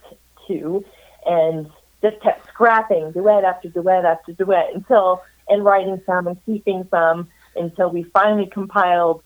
[0.46, 0.84] too,
[1.26, 1.68] and
[2.02, 7.28] just kept scrapping duet after duet after duet until and writing some and keeping some
[7.56, 9.22] until we finally compiled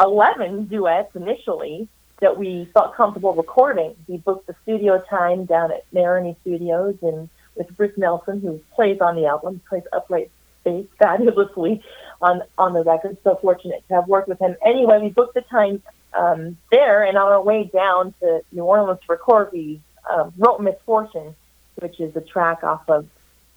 [0.00, 1.88] eleven duets initially
[2.20, 3.96] that we felt comfortable recording.
[4.06, 9.00] We booked the studio time down at Marigny Studios and with Bruce Nelson, who plays
[9.00, 10.30] on the album, plays upright
[10.64, 11.82] bass fabulously
[12.20, 13.16] on on the record.
[13.24, 14.56] So fortunate to have worked with him.
[14.64, 15.82] Anyway, we booked the time
[16.14, 20.60] um, there, and on our way down to New Orleans to record, we um, wrote
[20.60, 21.34] "Misfortune,"
[21.76, 23.06] which is a track off of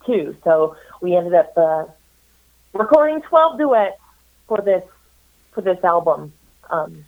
[0.06, 0.36] two.
[0.44, 1.86] So we ended up uh,
[2.74, 4.00] recording twelve duets
[4.48, 4.84] for this
[5.56, 6.32] for this album.
[6.70, 7.06] Um,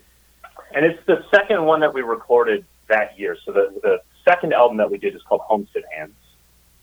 [0.74, 3.38] And it's the second one that we recorded that year.
[3.46, 6.12] So the, the second album that we did is called Homestead Hands.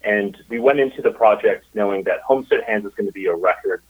[0.03, 3.35] And we went into the project knowing that Homestead Hands is going to be a
[3.35, 3.83] record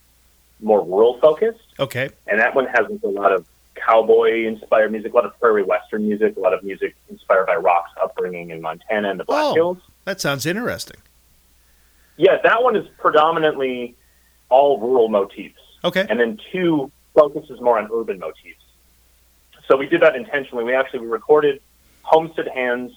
[0.60, 1.60] more rural focused.
[1.78, 2.08] Okay.
[2.28, 6.06] And that one has a lot of cowboy inspired music, a lot of prairie western
[6.06, 9.54] music, a lot of music inspired by Rock's upbringing in Montana and the Black Oh.
[9.54, 9.78] Hills.
[10.04, 10.96] That sounds interesting.
[12.16, 13.96] Yeah, that one is predominantly
[14.48, 15.58] all rural motifs.
[15.82, 16.06] Okay.
[16.08, 18.60] And then two focuses more on urban motifs.
[19.68, 20.64] So we did that intentionally.
[20.64, 21.60] We actually we recorded
[22.02, 22.92] Homestead Hands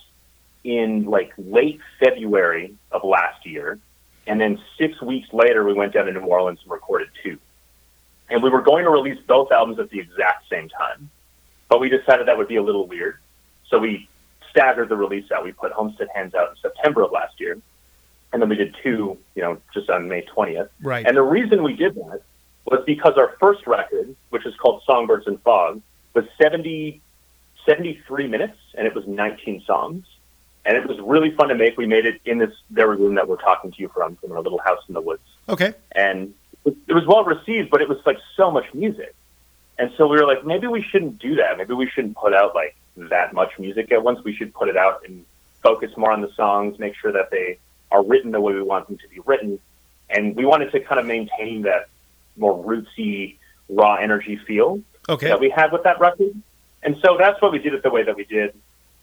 [0.63, 3.79] in like late February of last year.
[4.25, 7.37] And then six weeks later, we went down to New Orleans and recorded two.
[8.29, 11.09] And we were going to release both albums at the exact same time,
[11.69, 13.19] but we decided that would be a little weird.
[13.69, 14.09] So we
[14.49, 15.45] staggered the release out.
[15.45, 17.57] We put Homestead Hands out in September of last year,
[18.33, 20.67] and then we did two, you know, just on May 20th.
[20.81, 21.05] Right.
[21.05, 22.21] And the reason we did that
[22.71, 25.81] was because our first record, which is called Songbirds and Fog,
[26.13, 27.01] was 70,
[27.65, 30.05] 73 minutes, and it was 19 songs.
[30.65, 31.77] And it was really fun to make.
[31.77, 34.41] We made it in this very room that we're talking to you from, from our
[34.41, 35.21] little house in the woods.
[35.47, 35.73] Okay.
[35.93, 36.33] And
[36.65, 39.15] it was well received, but it was like so much music.
[39.79, 41.57] And so we were like, maybe we shouldn't do that.
[41.57, 44.21] Maybe we shouldn't put out like that much music at once.
[44.25, 45.23] We should put it out and
[45.61, 47.59] focus more on the songs, make sure that they
[47.91, 49.59] are written the way we want them to be written.
[50.09, 51.87] And we wanted to kind of maintain that
[52.37, 53.37] more rootsy,
[53.69, 55.27] raw energy feel Okay.
[55.27, 56.33] that we had with that record.
[56.83, 58.53] And so that's why we did it the way that we did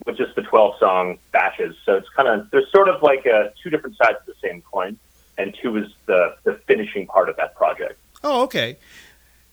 [0.05, 1.75] with just the 12 song batches.
[1.85, 4.61] So it's kind of, there's sort of like uh, two different sides of the same
[4.61, 4.97] coin,
[5.37, 7.99] and two is the, the finishing part of that project.
[8.23, 8.77] Oh, okay.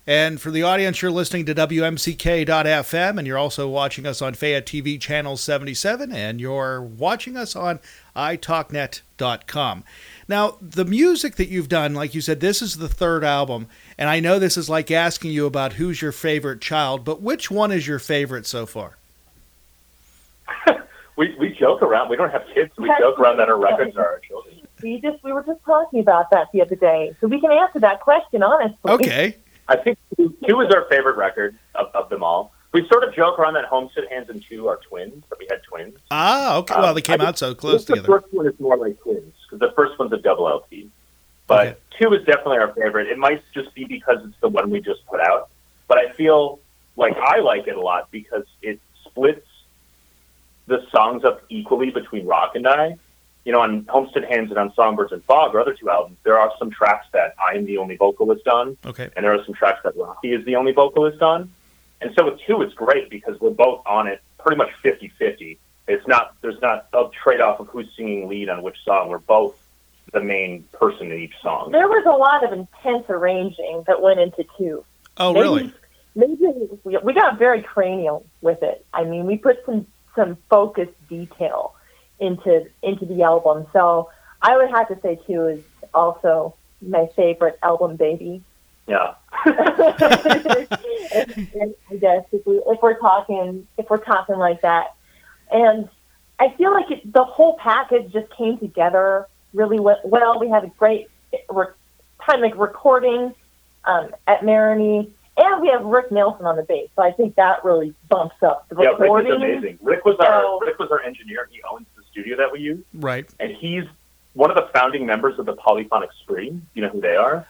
[0.07, 4.67] And for the audience, you're listening to WMCK.FM, and you're also watching us on Fayette
[4.67, 7.79] TV Channel 77, and you're watching us on
[8.17, 9.85] iTalkNet.com.
[10.29, 13.67] Now, the music that you've done, like you said, this is the third album,
[13.99, 17.51] and I know this is like asking you about who's your favorite child, but which
[17.51, 18.97] one is your favorite so far?
[21.15, 22.09] We, we joke around.
[22.09, 22.73] We don't have kids.
[22.79, 24.55] We joke around that our records are our children.
[24.83, 27.81] We just we were just talking about that the other day, so we can answer
[27.81, 28.79] that question honestly.
[28.91, 29.37] Okay.
[29.69, 32.55] I think two, two is our favorite record of, of them all.
[32.73, 35.63] We sort of joke around that Homestead Hands and Two are twins, that we had
[35.65, 35.99] twins.
[36.11, 36.75] Ah, okay.
[36.77, 38.19] Well, they came Um, I out so think close the together.
[38.21, 40.89] first one is more like twins because the first one's a double LP.
[41.47, 41.77] But Okay.
[41.99, 43.09] two is definitely our favorite.
[43.09, 45.49] It might just be because it's the one we just put out,
[45.89, 46.59] but I feel
[46.97, 49.47] like I like it a lot because it splits
[50.67, 52.97] the songs up equally between Rock and I.
[53.45, 56.39] You know, on Homestead Hands and on Songbirds and Fog, our other two albums, there
[56.39, 59.11] are some tracks that I am the only vocalist on, Okay.
[59.17, 61.51] and there are some tracks that Rocky is the only vocalist on.
[62.01, 65.59] And so with two, it's great because we're both on it pretty much 50-50.
[65.89, 69.09] It's not there's not a trade off of who's singing lead on which song.
[69.09, 69.57] We're both
[70.13, 71.73] the main person in each song.
[71.73, 74.85] There was a lot of intense arranging that went into two.
[75.17, 75.73] Oh, Maybe- really?
[76.15, 76.37] Maybe
[76.85, 78.85] we, we got very cranial with it.
[78.93, 81.75] I mean, we put some some focused detail
[82.21, 83.67] into into the album.
[83.73, 84.11] So
[84.43, 85.65] I would have to say two is
[85.95, 88.43] also my favorite album, baby.
[88.87, 89.15] Yeah.
[89.33, 90.67] I
[91.99, 94.95] guess if we if we're talking if we're talking like that,
[95.53, 95.89] and
[96.39, 100.41] I feel like it, the whole package just came together really we- well.
[100.41, 101.09] We had a great
[101.51, 101.67] re-
[102.27, 103.35] time like recording
[103.85, 106.89] um, at Marigny, and we have Rick Nelson on the bass.
[106.97, 109.33] So I think that really bumps up the Yeah, Rick recording.
[109.33, 109.79] is amazing.
[109.83, 111.49] Rick was our So- Rick was our engineer.
[111.51, 113.29] He owns the studio that we use, Right.
[113.41, 113.85] and he's
[114.35, 116.59] one of the founding members of the Polyphonic Spree.
[116.75, 117.47] You know who they are?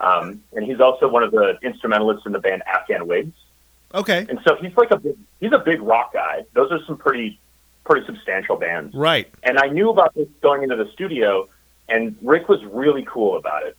[0.00, 3.36] Um, and he's also one of the instrumentalists in the band Afghan Whigs.
[3.94, 4.26] Okay.
[4.28, 6.44] And so he's like a big, he's a big rock guy.
[6.54, 7.38] Those are some pretty
[7.84, 8.94] pretty substantial bands.
[8.94, 9.28] Right.
[9.42, 11.48] And I knew about this going into the studio,
[11.88, 13.76] and Rick was really cool about it.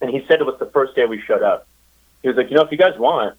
[0.00, 1.66] And he said it was the first day we showed up,
[2.22, 3.36] he was like, you know, if you guys want,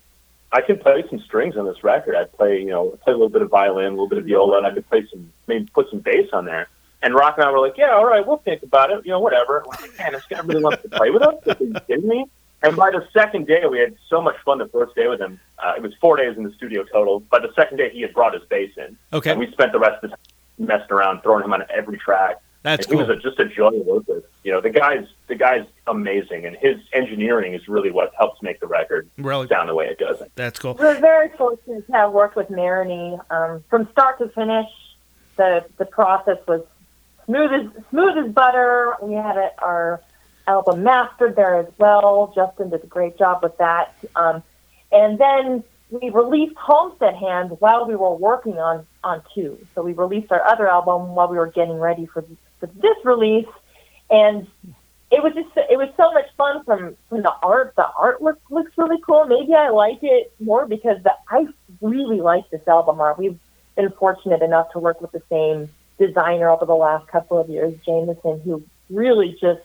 [0.51, 2.15] I can play some strings on this record.
[2.15, 4.57] I play, you know, play a little bit of violin, a little bit of viola,
[4.57, 6.67] and I could play some, maybe put some bass on there.
[7.01, 9.19] And Rock and I were like, yeah, all right, we'll think about it, you know,
[9.19, 9.63] whatever.
[9.67, 11.35] Like, Man, this guy really wants to play with us.
[11.47, 12.25] Are you kidding me?
[12.63, 15.39] And by the second day, we had so much fun the first day with him.
[15.57, 17.21] Uh, it was four days in the studio total.
[17.21, 18.97] By the second day, he had brought his bass in.
[19.13, 19.31] Okay.
[19.31, 22.37] And we spent the rest of the time messing around, throwing him on every track.
[22.63, 24.23] That's and He was a, just a joy to work with.
[24.43, 28.59] You know, the guy's the guy's amazing, and his engineering is really what helps make
[28.59, 29.47] the record Really?
[29.47, 30.21] sound the way it does.
[30.35, 30.75] That's cool.
[30.77, 34.67] We're very fortunate to have worked with Marigny um, from start to finish.
[35.37, 36.61] The the process was
[37.25, 38.93] smooth as smooth as butter.
[39.01, 40.01] We had it, our
[40.51, 42.31] album mastered there as well.
[42.35, 43.95] Justin did a great job with that.
[44.15, 44.43] Um,
[44.91, 49.57] and then we released Homestead Hand while we were working on on two.
[49.73, 52.23] So we released our other album while we were getting ready for,
[52.59, 53.47] for this release,
[54.09, 54.47] and
[55.11, 57.73] it was just it was so much fun from from the art.
[57.75, 59.25] The artwork looks really cool.
[59.25, 61.47] Maybe I like it more because the, I
[61.81, 63.17] really like this album art.
[63.17, 63.39] We've
[63.75, 67.73] been fortunate enough to work with the same designer over the last couple of years,
[67.85, 69.61] Jameson, who really just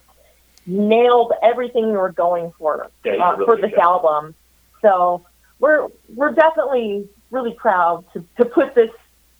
[0.67, 3.81] nailed everything we were going for Yeah, uh, really for this guy.
[3.81, 4.35] album.
[4.81, 5.25] So
[5.59, 8.91] we're we're definitely really proud to, to put this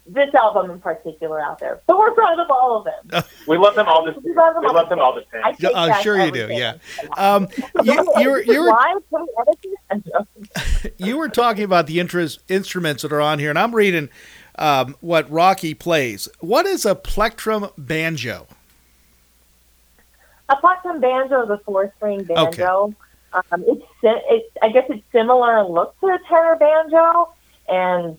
[0.09, 1.81] this album in particular out there.
[1.85, 3.23] But we're proud of all of them.
[3.47, 5.23] We love them all the We love them we all love the them all the
[5.31, 5.41] same.
[5.43, 6.47] I take I'm back sure you do.
[6.49, 6.75] Yeah.
[7.17, 7.47] Um,
[7.83, 9.73] you, you were you were Live, can we edit this?
[9.89, 10.91] I'm joking.
[10.97, 14.09] you were talking about the interest, instruments that are on here, and I'm reading
[14.57, 16.27] um, what Rocky plays.
[16.39, 18.47] What is a plectrum banjo?
[20.49, 22.93] I play some banjo, the four string banjo.
[23.33, 27.33] Um, it's it's I guess it's similar in look to a tenor banjo,
[27.67, 28.17] and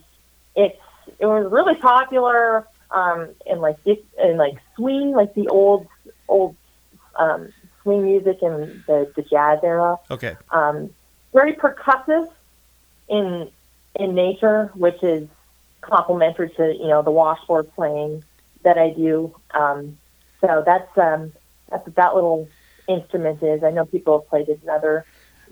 [0.54, 0.78] it's
[1.18, 5.86] it was really popular um, in like in like swing, like the old
[6.28, 6.56] old
[7.16, 9.96] um, swing music in the, the jazz era.
[10.10, 10.36] Okay.
[10.50, 10.90] Um,
[11.32, 12.30] very percussive
[13.08, 13.50] in
[13.94, 15.28] in nature, which is
[15.80, 18.24] complementary to you know the washboard playing
[18.62, 19.34] that I do.
[19.52, 19.96] Um,
[20.40, 21.32] so that's um,
[21.70, 22.48] that's what that little
[22.88, 23.62] instrument is.
[23.62, 25.04] I know people have played it in other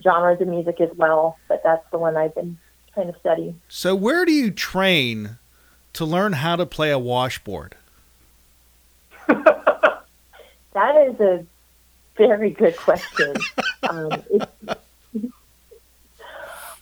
[0.02, 2.58] genres of music as well, but that's the one I've been
[2.94, 3.54] trying to study.
[3.68, 5.38] So where do you train
[5.94, 7.74] to learn how to play a washboard?
[10.76, 11.46] That is a
[12.18, 13.32] very good question.
[13.82, 14.22] um,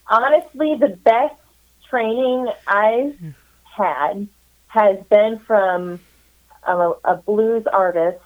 [0.08, 1.36] honestly, the best
[1.88, 3.16] training I've
[3.62, 4.26] had
[4.66, 6.00] has been from
[6.64, 8.18] a, a blues artist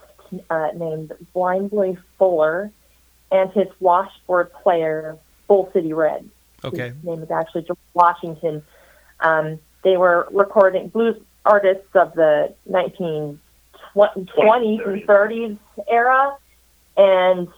[0.51, 2.71] uh, named Blind Boy Fuller
[3.31, 6.29] and his washboard player, Bull City Red.
[6.65, 6.89] Okay.
[6.89, 8.63] His name is actually George Washington.
[9.21, 13.39] Um, they were recording blues artists of the 1920s
[13.97, 16.37] and 30s era,
[16.97, 17.49] and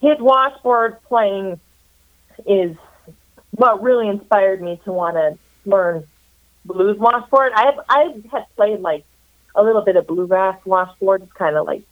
[0.00, 1.60] his washboard playing
[2.46, 2.76] is
[3.52, 6.06] what really inspired me to want to learn
[6.64, 7.52] blues washboard.
[7.54, 9.04] I have, I had played like
[9.54, 11.82] a little bit of bluegrass washboard, it's kind of like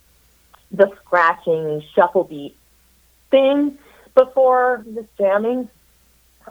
[0.70, 2.56] the scratching shuffle beat
[3.30, 3.78] thing
[4.14, 5.68] before this jamming.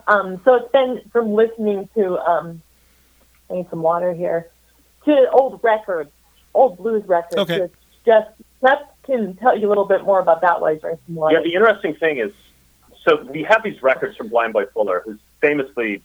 [0.06, 2.62] Um, so it's been from listening to um,
[3.50, 4.48] I need some water here
[5.04, 6.10] to old records,
[6.54, 7.36] old blues records.
[7.38, 7.62] Okay.
[7.62, 8.28] It's just
[8.62, 11.36] that can tell you a little bit more about that while I drink some water.
[11.36, 12.32] Yeah, the interesting thing is,
[13.04, 16.02] so we have these records from Blind Boy Fuller, who's famously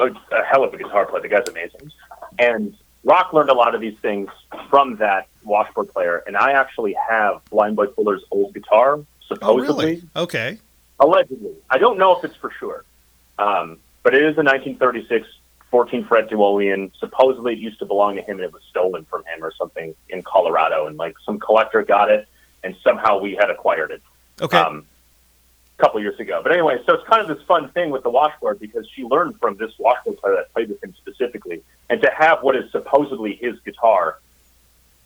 [0.00, 1.22] a, a hell of a guitar player.
[1.22, 1.92] The guy's amazing.
[2.38, 4.28] And Rock learned a lot of these things
[4.70, 6.22] from that washboard player.
[6.26, 9.84] And I actually have Blind Boy Fuller's old guitar, Oh, supposedly.
[9.86, 10.02] really?
[10.14, 10.58] Okay.
[11.00, 11.52] Allegedly.
[11.70, 12.84] I don't know if it's for sure.
[13.38, 15.26] Um, but it is a 1936
[15.70, 16.92] 14 fret Duolian.
[17.00, 19.94] Supposedly it used to belong to him and it was stolen from him or something
[20.10, 20.86] in Colorado.
[20.86, 22.28] And like some collector got it
[22.62, 24.02] and somehow we had acquired it.
[24.40, 24.58] Okay.
[24.58, 24.86] Um,
[25.82, 26.40] couple years ago.
[26.44, 29.40] But anyway, so it's kind of this fun thing with the washboard because she learned
[29.40, 31.60] from this washboard player that played with him specifically.
[31.90, 34.20] And to have what is supposedly his guitar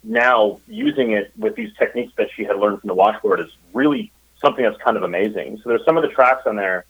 [0.04, 4.12] now using it with these techniques that she had learned from the washboard is really
[4.38, 5.56] something that's kind of amazing.
[5.62, 6.84] So there's some of the tracks on there.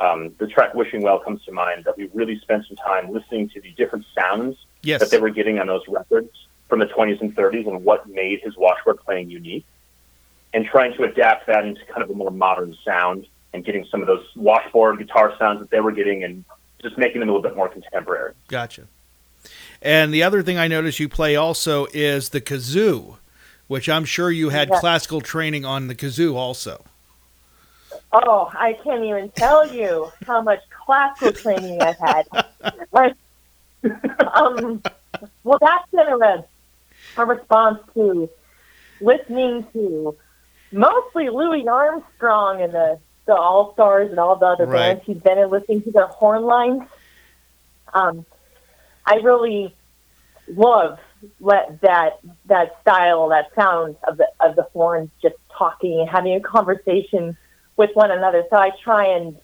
[0.00, 3.48] Um, the track "Wishing Well" comes to mind that we really spent some time listening
[3.50, 4.98] to the different sounds Yes.
[5.00, 6.30] that they were getting on those records
[6.68, 9.66] from the 20s and 30s and what made his washboard playing unique,
[10.52, 14.00] and trying to adapt that into kind of a more modern sound and getting some
[14.00, 16.44] of those washboard guitar sounds that they were getting and
[16.82, 18.32] just making them a little bit more contemporary.
[18.48, 18.82] Gotcha.
[19.82, 23.16] And the other thing I noticed you play also is the kazoo,
[23.68, 24.80] which I'm sure you had Yeah.
[24.80, 26.84] classical training on the kazoo also.
[28.12, 32.26] Oh, I can't even tell you how much classical training I've had.
[32.92, 33.14] Like,
[34.34, 34.82] um,
[35.44, 36.44] well, that's been a,
[37.16, 38.28] a response to
[39.00, 40.16] listening to
[40.72, 44.94] mostly Louis Armstrong and the, the All Stars and all the other Right.
[44.94, 46.82] bands he's been in, listening to their horn lines.
[47.92, 48.24] Um,
[49.06, 49.74] I really
[50.48, 50.98] love
[51.38, 56.34] let that that style, that sound of the of the horns just talking and having
[56.34, 57.36] a conversation
[57.76, 58.44] with one another.
[58.50, 59.36] So I try and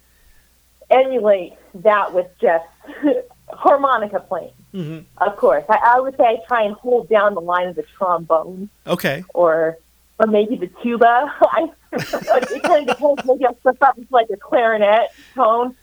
[0.90, 2.64] emulate that with just
[3.48, 4.52] harmonica playing.
[4.72, 5.00] Mm-hmm.
[5.18, 7.84] Of course, I, I would say I try and hold down the line of the
[7.98, 9.24] trombone Okay.
[9.34, 9.78] or
[10.18, 11.32] or maybe the tuba.
[11.40, 13.24] I, it kind of depends.
[13.24, 15.74] Maybe I'll slip up into like a clarinet tone.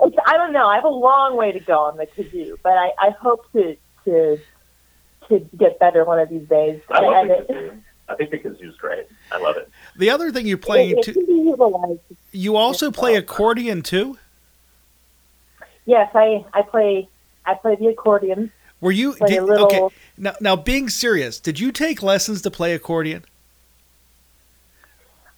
[0.00, 0.66] It's, I don't know.
[0.66, 3.76] I have a long way to go on the kazoo, but I, I hope to
[4.04, 4.38] to
[5.28, 6.80] to get better one of these days.
[6.90, 7.80] I love And the it- kazoo.
[8.08, 9.08] I think the kazoo's great.
[9.32, 9.68] I love it.
[9.96, 11.98] The other thing you play, it, it too, can be utilized.
[12.30, 14.16] you also play accordion too.
[15.86, 17.08] Yes, I I play
[17.44, 18.52] I play the accordion.
[18.80, 19.88] Were you did, little- okay?
[20.18, 23.24] Now, now, being serious, did you take lessons to play accordion,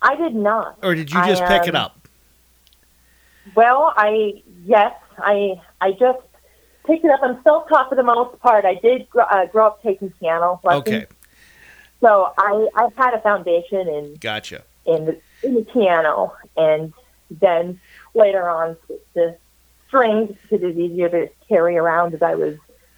[0.03, 0.79] I did not.
[0.83, 2.09] or did you just I, pick it um, up?
[3.55, 6.19] Well, I yes, I I just
[6.87, 7.21] picked it up.
[7.23, 8.65] I'm self-taught for the most part.
[8.65, 11.07] I did gr- uh, grow up taking piano lessons, Okay,
[12.01, 14.63] so I I've had a foundation in gotcha.
[14.87, 16.93] in the, in the piano, and
[17.31, 17.81] then
[18.15, 18.77] later on
[19.15, 19.35] to
[19.87, 22.57] strings because it was easier to carry around as I was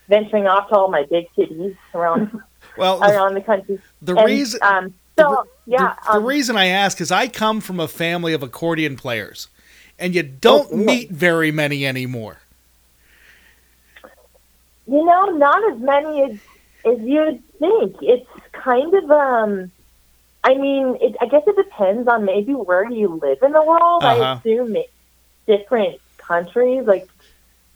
[0.08, 2.40] venturing off to all my big cities around
[2.76, 3.78] Well, around the country.
[4.02, 7.60] the And, reason- um, so yeah, the, the um, reason I ask is I come
[7.60, 9.48] from a family of accordion players,
[9.98, 12.38] and you don't Oh, meet very many anymore.
[14.86, 16.38] You know, not as many as
[16.84, 17.96] as you'd think.
[18.02, 19.72] It's kind of um,
[20.44, 24.04] I mean, it, I guess it depends on maybe where you live in the world.
[24.06, 24.40] I Uh-huh.
[24.40, 24.80] assume ma-
[25.46, 27.08] different countries, like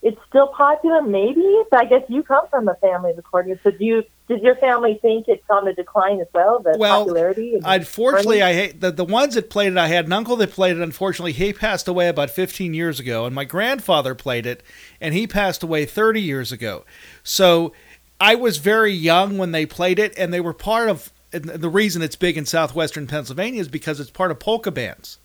[0.02, 1.62] it's still popular, maybe.
[1.70, 3.60] But I guess you come from a family of accordions.
[3.64, 4.02] So do you?
[4.26, 6.58] Does your family think it's on the decline as well?
[6.58, 7.60] The Well, popularity.
[7.62, 9.78] Unfortunately, I hate the, the ones that played it.
[9.78, 10.82] I had an uncle that played it.
[10.82, 14.62] Unfortunately, he passed away about 15 years ago, and my grandfather played it,
[14.98, 16.86] and he passed away 30 years ago.
[17.22, 17.74] So
[18.18, 21.12] I was very young when they played it, and they were part of.
[21.30, 25.18] And the reason it's big in southwestern Pennsylvania is because it's part of polka bands.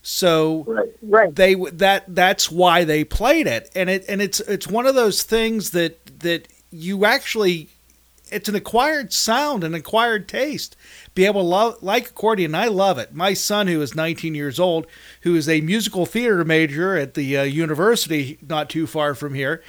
[0.00, 1.34] So right, right.
[1.34, 5.22] they that that's why they played it, and it and it's it's one of those
[5.22, 7.68] things that that you actually
[8.32, 10.76] it's an acquired sound, an acquired taste.
[11.14, 13.14] Be able to love, like accordion, I love it.
[13.14, 14.86] My son, who is 19 years old,
[15.22, 19.62] who is a musical theater major at the uh, university not too far from here,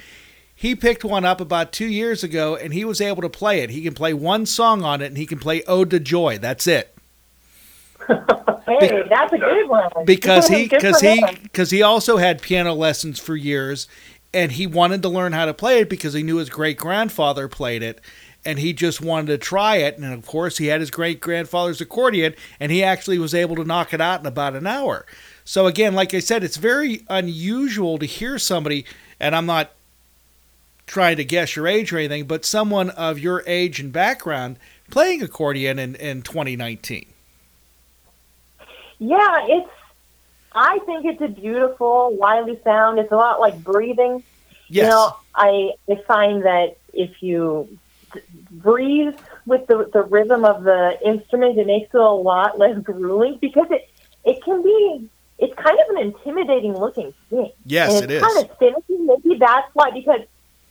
[0.54, 3.70] he picked one up about two years ago, and he was able to play it.
[3.70, 6.66] He can play one song on it, and he can play "Ode to Joy." That's
[6.66, 6.94] it
[8.08, 9.88] hey, that's a good one.
[10.04, 13.88] because he because he because he also had piano lessons for years
[14.32, 17.48] and he wanted to learn how to play it because he knew his great grandfather
[17.48, 18.00] played it
[18.44, 21.80] and he just wanted to try it and of course he had his great grandfather's
[21.80, 25.06] accordion and he actually was able to knock it out in about an hour
[25.44, 28.84] so again like i said it's very unusual to hear somebody
[29.18, 29.70] and i'm not
[30.86, 34.58] trying to guess your age or anything but someone of your age and background
[34.90, 37.06] playing accordion in, in 2019
[38.98, 39.70] Yeah, it's.
[40.56, 43.00] I think it's a beautiful, wily sound.
[43.00, 44.22] It's a lot like breathing.
[44.68, 44.84] Yes.
[44.84, 47.68] You know, I I find that if you
[48.64, 49.14] d- breathe
[49.46, 53.66] with the the rhythm of the instrument, it makes it a lot less grueling because
[53.70, 53.88] it
[54.24, 55.08] it can be.
[55.36, 57.50] It's kind of an intimidating looking thing.
[57.66, 58.32] Yes, and it it's is.
[58.34, 58.96] kind of finicky.
[58.98, 60.20] Maybe that's why because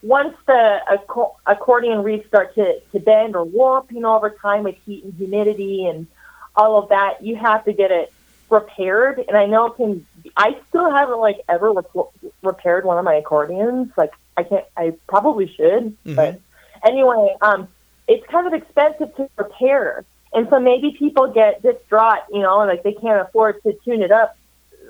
[0.04, 4.64] once the acco- accordion reeds start to, to bend or warp, you know, over time
[4.64, 6.08] with heat and humidity and
[6.56, 8.12] all of that, you have to get it
[8.50, 9.24] repaired.
[9.28, 10.06] And I know it can.
[10.38, 13.92] I still haven't like ever rep- repaired one of my accordions.
[13.98, 14.66] Like I can't.
[14.78, 16.40] I probably should, but
[16.84, 17.68] anyway, um,
[18.08, 20.06] it's kind of expensive to repair.
[20.34, 24.12] And so maybe people get distraught, you know, like they can't afford to tune it
[24.12, 24.38] up.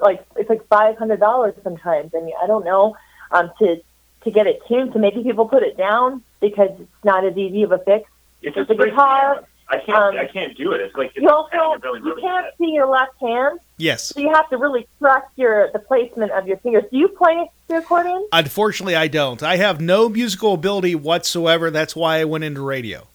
[0.01, 2.13] Like it's like five hundred dollars sometimes.
[2.15, 2.95] I mean, I don't know
[3.31, 3.81] um, to
[4.23, 4.91] to get it tuned.
[4.93, 8.09] So maybe people put it down because it's not as easy of a fix.
[8.41, 9.97] It's just the guitar, I can't.
[9.97, 10.81] um, I can't do it.
[10.81, 14.31] It's like it's you also really, you can't see your left hand, yes so you
[14.33, 16.83] have to really trust your the placement of your fingers.
[16.91, 18.27] Do you play the accordion?
[18.31, 19.41] Unfortunately, I don't.
[19.41, 21.71] I have no musical ability whatsoever.
[21.71, 23.07] That's why I went into radio.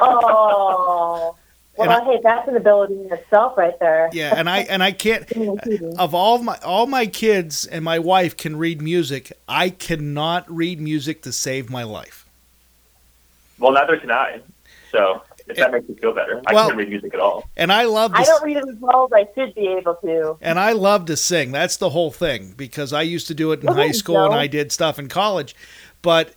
[0.00, 1.36] Oh,
[1.76, 4.08] well, And hey, that's an ability in itself, right there.
[4.12, 5.30] Yeah, and I and I can't.
[5.98, 9.32] Of all my all my kids and my wife can read music.
[9.48, 12.26] I cannot read music to save my life.
[13.58, 14.40] Well, neither can I.
[14.94, 17.44] So if that makes you feel better, I Well- can't read music at all.
[17.56, 18.12] And I love.
[18.12, 20.36] To I don't read it as well as I should be able to.
[20.40, 21.50] And I love to sing.
[21.52, 24.34] That's the whole thing because I used to do it in Well, high school and.
[24.34, 25.56] I did stuff in college.
[26.00, 26.32] But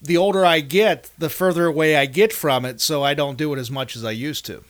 [0.00, 3.52] the older I get, the further away I get from it, so I don't do
[3.54, 4.62] it as much as I used to.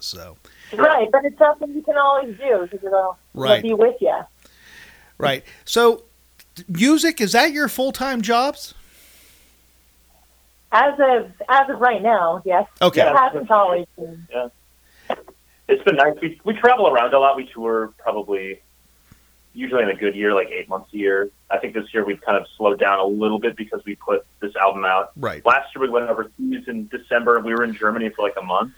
[0.00, 0.36] So,
[0.72, 3.58] Right, but it's something you can always do because it'll, Right.
[3.64, 4.18] it'll be with you.
[5.18, 5.44] right.
[5.64, 6.02] So,
[6.68, 8.74] music is that your full-time jobs?
[10.72, 12.68] As of as of right now, yes.
[12.80, 13.00] Okay.
[13.00, 14.26] It hasn't always been.
[14.30, 14.48] Yeah.
[15.68, 16.14] It's been nice.
[16.20, 17.36] We we travel around a lot.
[17.36, 18.60] We tour probably
[19.52, 21.30] usually in a good year, like eight months a year.
[21.50, 24.24] I think this year we've kind of slowed down a little bit because we put
[24.40, 25.10] this album out.
[25.16, 25.44] Right.
[25.44, 27.40] Last year we went overseas in December.
[27.40, 28.72] We were in Germany for like a month,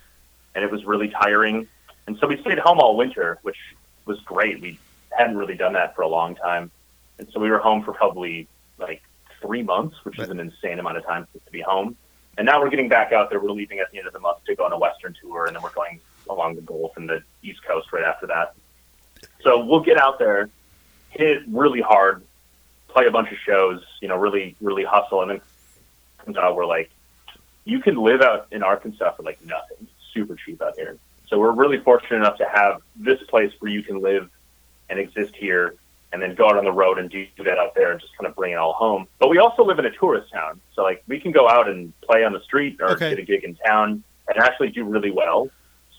[0.54, 1.68] and it was really tiring.
[2.06, 3.58] And so we stayed home all winter, which
[4.06, 4.60] was great.
[4.60, 4.78] We
[5.10, 6.70] hadn't really done that for a long time,
[7.18, 9.02] and so we were home for probably like
[9.42, 11.96] three months, which is an insane amount of time to be home.
[12.38, 13.40] And now we're getting back out there.
[13.40, 15.54] We're leaving at the end of the month to go on a Western tour, and
[15.54, 18.54] then we're going along the Gulf and the East Coast right after that.
[19.42, 20.48] So we'll get out there,
[21.10, 22.24] hit really hard,
[22.88, 26.90] play a bunch of shows, you know, really, really hustle, and then out we're like,
[27.64, 30.96] you can live out in Arkansas for like nothing, It's super cheap out here.
[31.28, 34.30] So we're really fortunate enough to have this place where you can live
[34.88, 35.74] and exist here,
[36.12, 38.26] and then go out on the road and do that out there and just kind
[38.28, 39.06] of bring it all home.
[39.18, 41.98] But we also live in a tourist town, so like we can go out and
[42.02, 43.10] play on the street or Okay.
[43.10, 45.48] get a gig in town and actually do really well.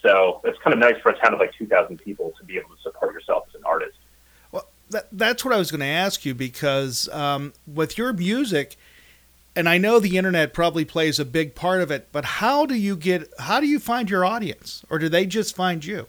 [0.02, 2.70] So it's kind of nice for a town of like 2,000 people to be able
[2.76, 3.96] to support yourself as an artist.
[4.52, 8.76] Well, that, that's what I was going to ask you because um, with your music,
[9.56, 12.74] and I know the internet probably plays a big part of it, but how do
[12.74, 13.32] you get?
[13.38, 16.06] How do you find your audience, or do they just find you?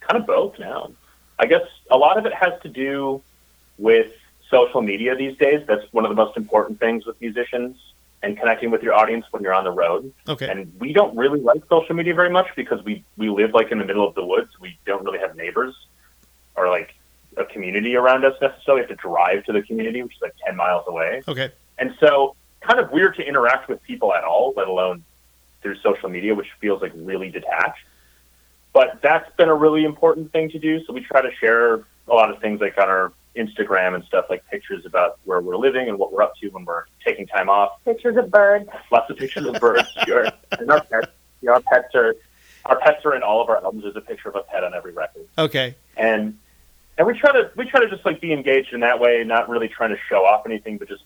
[0.00, 0.90] kind of both now.
[1.38, 3.22] I guess a lot of it has to do
[3.78, 4.12] with
[4.50, 5.64] social media these days.
[5.66, 7.76] That's one of the most important things with musicians.
[8.22, 10.12] and connecting with your audience when you're on the road.
[10.28, 10.48] Okay.
[10.48, 13.78] And we don't really like social media very much because we we live like in
[13.78, 14.50] the middle of the woods.
[14.60, 15.74] We don't really have neighbors
[16.56, 16.94] or like
[17.36, 18.82] a community around us necessarily.
[18.82, 21.22] We have to drive to the community, which is like ten miles away.
[21.28, 21.52] Okay.
[21.78, 25.04] And so, kind of weird to interact with people at all, let alone
[25.62, 27.84] through social media, which feels like really detached.
[28.72, 30.84] But that's been a really important thing to do.
[30.84, 34.26] So we try to share a lot of things like on our Instagram and stuff,
[34.30, 37.48] like pictures about where we're living and what we're up to when we're taking time
[37.48, 37.72] off.
[37.84, 38.68] Pictures of birds.
[38.90, 40.28] Lots of pictures of birds, sure.
[40.52, 41.08] And our pets,
[41.40, 42.14] you know, our pets are
[42.66, 43.84] our pets are in all of our albums.
[43.84, 45.74] There's a picture of a pet on every record Okay.
[45.96, 46.36] and
[46.98, 49.48] and we try to we try to just like be engaged in that way, not
[49.48, 51.04] really trying to show off anything, but just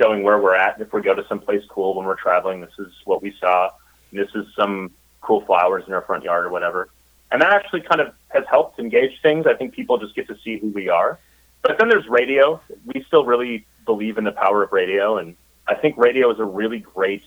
[0.00, 0.78] showing where we're at.
[0.78, 3.34] And if we go to some place cool when we're traveling, this is what we
[3.38, 3.70] saw.
[4.10, 4.90] This is some
[5.20, 6.88] cool flowers in our front yard or whatever.
[7.34, 9.44] And that actually kind of has helped engage things.
[9.44, 11.18] I think people just get to see who we are.
[11.62, 12.60] But then there's radio.
[12.84, 15.34] We still really believe in the power of radio, and
[15.66, 17.24] I think radio is a really great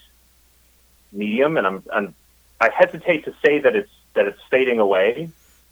[1.12, 1.58] medium.
[1.58, 2.16] And I'm, I'm
[2.62, 5.30] I hesitate to say that it's that it's fading away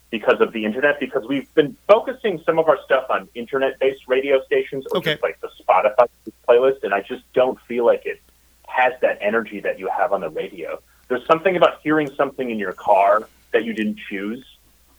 [0.09, 4.43] because of the internet because we've been focusing some of our stuff on internet-based radio
[4.43, 5.13] stations or Okay.
[5.13, 6.09] just like the Spotify
[6.45, 8.21] playlist, and I just don't feel like it
[8.67, 10.81] has that energy that you have on the radio.
[11.07, 14.45] There's something about hearing something in your car that you didn't choose,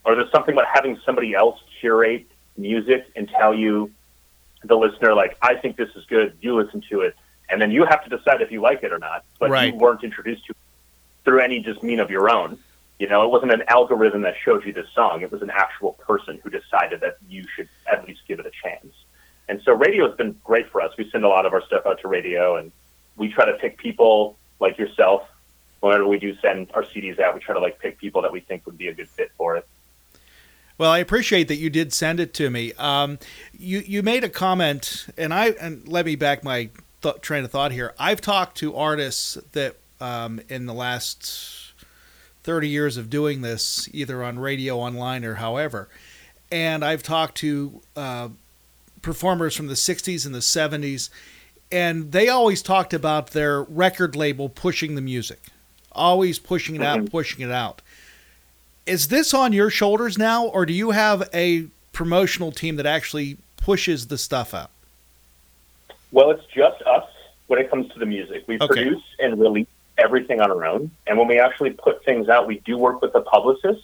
[0.05, 2.27] or there's something about having somebody else curate
[2.57, 3.91] music and tell you,
[4.65, 7.15] the listener, like, I think this is good, you listen to it,
[7.49, 9.25] and then you have to decide if you like it or not.
[9.39, 9.73] But Right.
[9.73, 10.57] you weren't introduced to it
[11.25, 12.59] through any just mean of your own.
[12.99, 15.21] You know, it wasn't an algorithm that showed you this song.
[15.21, 18.51] It was an actual person who decided that you should at least give it a
[18.51, 18.95] chance.
[19.49, 20.97] And so radio has been great for us.
[20.97, 22.73] We send a lot of our stuff out to radio, and
[23.17, 25.29] we try to pick people like yourself.
[25.81, 28.41] Whenever we do send our CDs out, we try to like pick people that we
[28.41, 29.67] think would be a good fit for it.
[30.79, 32.73] Well, I appreciate that you did send it to me.
[32.75, 33.19] Um,
[33.59, 36.69] you you made a comment, and I and let me back my
[37.01, 37.95] th- train of thought here.
[37.99, 41.73] I've talked to artists that um, in the last
[42.43, 45.89] thirty years of doing this, either on radio, online, or however,
[46.53, 48.29] and I've talked to uh,
[49.01, 51.09] performers from the '60s and the '70s,
[51.73, 55.41] and they always talked about their record label pushing the music,
[55.97, 57.11] always pushing it out, Mhm.
[57.11, 57.83] pushing it out
[58.87, 63.37] is this on your shoulders now, or do you have a promotional team that actually
[63.57, 64.71] pushes the stuff out?
[66.13, 67.05] Well, it's just us
[67.49, 68.45] when it comes to the music.
[68.47, 68.67] We Okay.
[68.67, 69.67] produce and release
[69.99, 70.93] everything on our own.
[71.07, 73.83] And when we actually put things out, we do work with a publicist.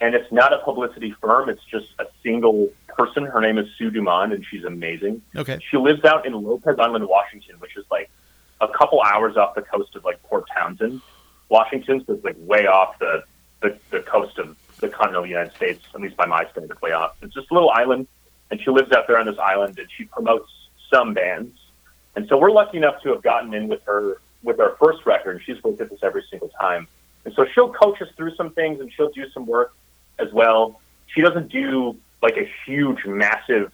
[0.00, 3.24] And it's not a publicity firm, it's just a single person.
[3.26, 5.20] Her name is Sue Dumont, and she's amazing.
[5.36, 5.58] Okay.
[5.70, 8.08] She lives out in Lopez Island, Washington, which is like
[8.60, 11.00] a couple hours off the coast of like Port Townsend,
[11.48, 12.04] Washington.
[12.06, 13.24] So it's like way off the,
[13.60, 17.16] the, the coast of the continental United States, at least by my standard, way off.
[17.22, 18.06] It's just a little island,
[18.50, 20.50] and she lives out there on this island, and she promotes
[20.90, 21.56] some bands.
[22.14, 25.36] And so we're lucky enough to have gotten in with her with our first record,
[25.36, 26.86] and she's worked with us every single time.
[27.24, 29.74] And so she'll coach us through some things, and she'll do some work
[30.18, 30.80] as well.
[31.08, 33.72] She doesn't do like a huge, massive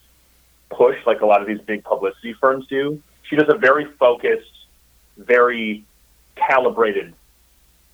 [0.71, 3.01] push like a lot of these big publicity firms do.
[3.29, 4.64] She does a very focused,
[5.17, 5.85] very
[6.37, 7.15] calibrated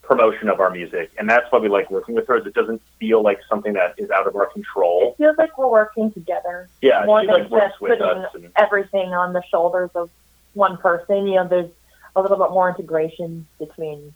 [0.02, 2.36] promotion of our music, and that's why we like working with her.
[2.36, 5.10] It doesn't feel like something that is out of our control.
[5.12, 6.68] It feels like we're working together.
[6.82, 8.44] Yeah, more than like just with putting.
[8.44, 10.10] And, everything on the shoulders of
[10.54, 11.28] one person.
[11.28, 11.70] You know, there's
[12.16, 14.12] a little bit more integration between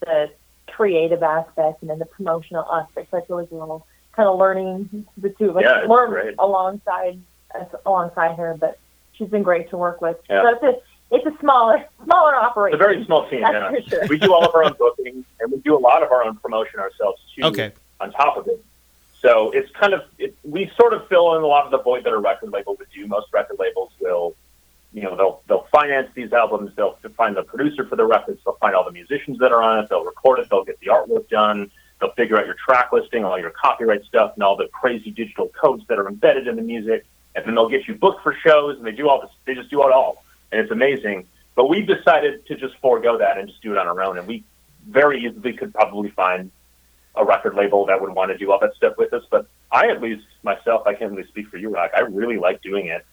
[0.00, 0.30] the
[0.66, 3.10] creative aspect and then the promotional aspect.
[3.10, 5.88] So I feel like we're all kind of learning the two of us, Yeah, it's
[5.88, 6.34] learn great.
[6.38, 7.20] alongside
[7.54, 8.56] us, alongside her.
[8.58, 8.78] But
[9.12, 10.16] she's been great to work with.
[10.28, 10.42] Yeah.
[10.42, 10.80] So it's a
[11.10, 12.74] it's a smaller smaller operation.
[12.74, 12.80] It's operation.
[12.80, 13.40] a very small team.
[13.42, 13.70] That's yeah.
[13.70, 14.06] for sure.
[14.08, 16.36] We do all of our own booking, and we do a lot of our own
[16.36, 17.44] promotion ourselves too.
[17.44, 17.72] Okay.
[18.00, 18.62] On top of it,
[19.20, 22.04] so it's kind of it, we sort of fill in a lot of the void
[22.04, 23.06] that a record label would do.
[23.06, 24.34] Most record labels will,
[24.92, 26.72] you know, they'll they'll finance these albums.
[26.76, 28.40] They'll find the producer for the records.
[28.44, 29.88] They'll find all the musicians that are on it.
[29.88, 30.48] They'll record it.
[30.50, 31.70] They'll get the artwork done.
[32.00, 35.48] They'll figure out your track listing, all your copyright stuff, and all the crazy digital
[35.48, 37.06] codes that are embedded in the music.
[37.34, 39.30] And then they'll get you booked for shows, and they do all this.
[39.44, 40.22] They just do it all,
[40.52, 41.26] and it's amazing.
[41.54, 44.18] But we decided to just forego that and just do it on our own.
[44.18, 44.44] And we
[44.88, 46.50] very easily could probably find
[47.14, 49.22] a record label that would want to do all that stuff with us.
[49.30, 51.92] But I, at least myself, I can't really speak for you, Rock.
[51.96, 53.04] I really like doing it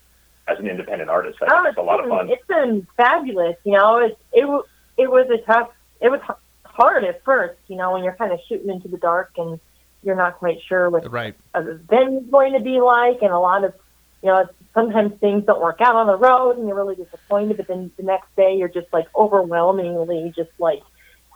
[0.48, 1.40] as an independent artist.
[1.42, 2.30] I think Oh, it's a lot of fun.
[2.30, 3.56] It's been fabulous.
[3.64, 4.64] You know, it it w-
[4.98, 5.70] it was a tough.
[6.02, 6.20] It was
[6.66, 7.58] hard at first.
[7.68, 9.58] You know, when you're kind of shooting into the dark and
[10.04, 11.34] you're not quite sure what the Right.
[11.54, 13.74] a venue's going to be like, and a lot of
[14.22, 17.58] you know sometimes things don't work out on the road, and you're really disappointed.
[17.58, 20.82] But then the next day, you're just like overwhelmingly just like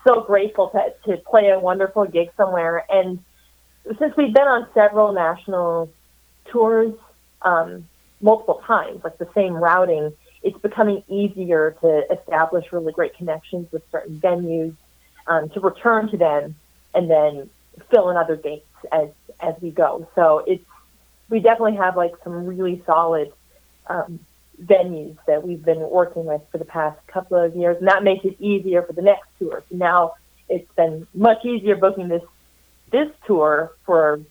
[0.06, 2.84] so grateful to to play a wonderful gig somewhere.
[2.90, 3.20] And
[4.00, 5.90] since we've been on several national
[6.46, 6.94] tours
[7.42, 7.88] um,
[8.22, 10.14] multiple times, like the same routing,
[10.44, 14.76] it's becoming easier to establish really great connections with certain venues,
[15.28, 16.56] um, to return to them,
[16.94, 17.50] and then
[17.92, 19.10] fill in other dates as
[19.40, 20.08] as we go.
[20.16, 20.67] So it's
[21.30, 23.32] we definitely have like some really solid
[23.88, 24.20] um,
[24.62, 28.26] venues that we've been working with for the past couple of years, and that makes
[28.26, 29.64] it easier for the next tour.
[29.70, 30.14] So now
[30.50, 32.24] it's been much easier booking this
[32.92, 34.22] this tour for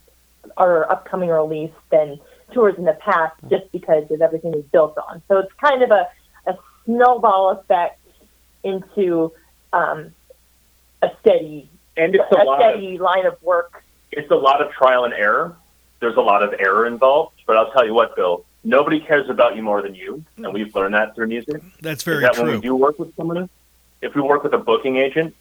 [0.57, 2.19] our upcoming release than
[2.53, 5.21] tours in the past, just because of everything we've built on.
[5.29, 6.09] So it's kind of a,
[6.47, 8.01] a snowball effect
[8.63, 9.33] into
[9.73, 10.13] um,
[11.03, 13.83] a steady And it's a a lot of steady line of work.
[14.13, 15.57] it's a lot of trial and error.
[16.01, 18.45] There's a lot of error involved, but I'll tell you what, Bill.
[18.65, 21.63] Nobody cares about you more than you, and we've learned that through music.
[21.81, 23.49] That's very that when we do work with someone,
[24.03, 25.35] if we work with a booking agent,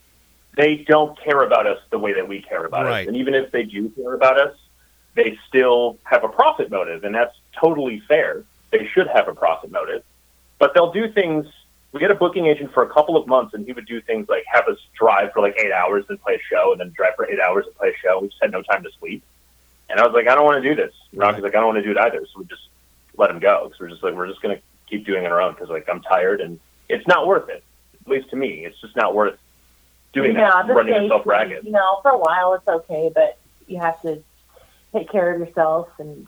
[0.56, 3.01] they don't care about us the way that we care about Right.
[3.01, 3.08] us.
[3.08, 4.56] And even if they do care about us,
[5.16, 8.43] they still have a profit motive, and that's totally fair.
[8.72, 10.03] They should have a profit motive,
[10.60, 11.47] but they'll do things.
[11.93, 14.30] We had a booking agent for a couple of months, and he would do things
[14.30, 17.16] like have us drive for like eight hours and play a show, and then drive
[17.16, 18.20] for eight hours and play a show.
[18.20, 19.24] We just had no time to sleep.
[19.89, 20.93] And I was like, I don't want to do this.
[21.13, 22.25] Rocky's like, I don't want to do it either.
[22.33, 22.69] So we just
[23.17, 25.31] let him go because we're just like, we're just going to keep doing it on
[25.31, 26.59] our own because like I'm tired and
[26.89, 27.63] it's not worth it.
[28.01, 29.38] At least to me, it's just not worth
[30.13, 31.65] doing yeah, that, the running yourself ragged.
[31.65, 34.23] You know, for a while it's okay, but you have to
[34.93, 36.27] take care of yourself, and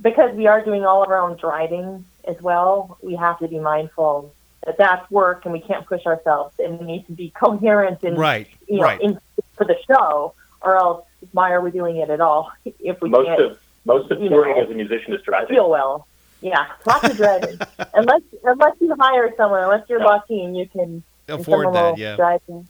[0.00, 3.58] because we are doing all of our own driving as well, we have to be
[3.58, 4.32] mindful
[4.66, 8.18] that that's work, and we can't push ourselves, and we need to be coherent and
[8.18, 9.00] Right, you know, right.
[9.00, 9.18] in,
[9.56, 13.26] for the show, or else why are we doing it at all if we Most
[13.26, 15.54] can't of most of you touring know, as a musician is driving.
[15.54, 16.06] feel well?
[16.40, 17.58] Yeah, lots of driving.
[17.94, 22.16] unless unless you hire someone, unless you're lucky and you can Afford that, yeah.
[22.16, 22.66] drive you.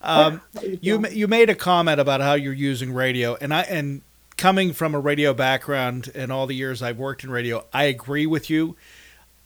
[0.00, 0.40] Um,
[0.80, 4.02] you you made a comment about how you're using radio, and I and
[4.36, 8.26] coming from a radio background and all the years I've worked in radio, I agree
[8.26, 8.76] with you.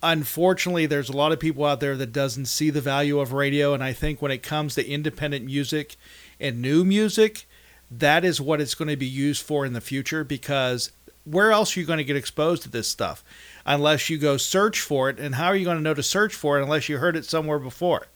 [0.03, 3.73] Unfortunately, there's a lot of people out there that doesn't see the value of radio,
[3.73, 5.97] and I think when it comes to independent music
[6.39, 7.47] and new music,
[7.99, 10.91] that is what it's going to be used for in the future because
[11.25, 13.23] where else are you going to get exposed to this stuff
[13.65, 16.35] unless you go search for it and how are you going to know to search
[16.35, 18.07] for it unless you heard it somewhere before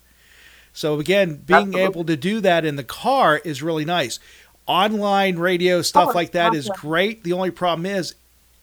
[0.72, 4.18] so again, being able to do that in the car is really nice.
[4.66, 6.80] Online radio stuff Oh, like that is awesome.
[6.86, 7.24] great.
[7.24, 8.14] The only problem is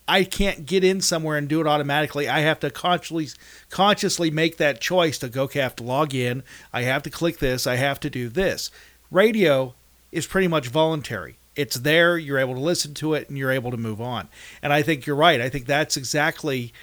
[0.07, 2.29] I can't get in somewhere and do it automatically.
[2.29, 3.29] I have to consciously
[3.71, 7.09] consciously make that choice to go, okay, I have to log in, I have to
[7.09, 8.69] click this, I have to do this.
[9.09, 9.73] Radio
[10.13, 11.37] is pretty much voluntary.
[11.55, 14.29] It's there, you're able to listen to it and you're able to move on.
[14.61, 15.41] And I think you're right.
[15.41, 16.73] I think that's exactly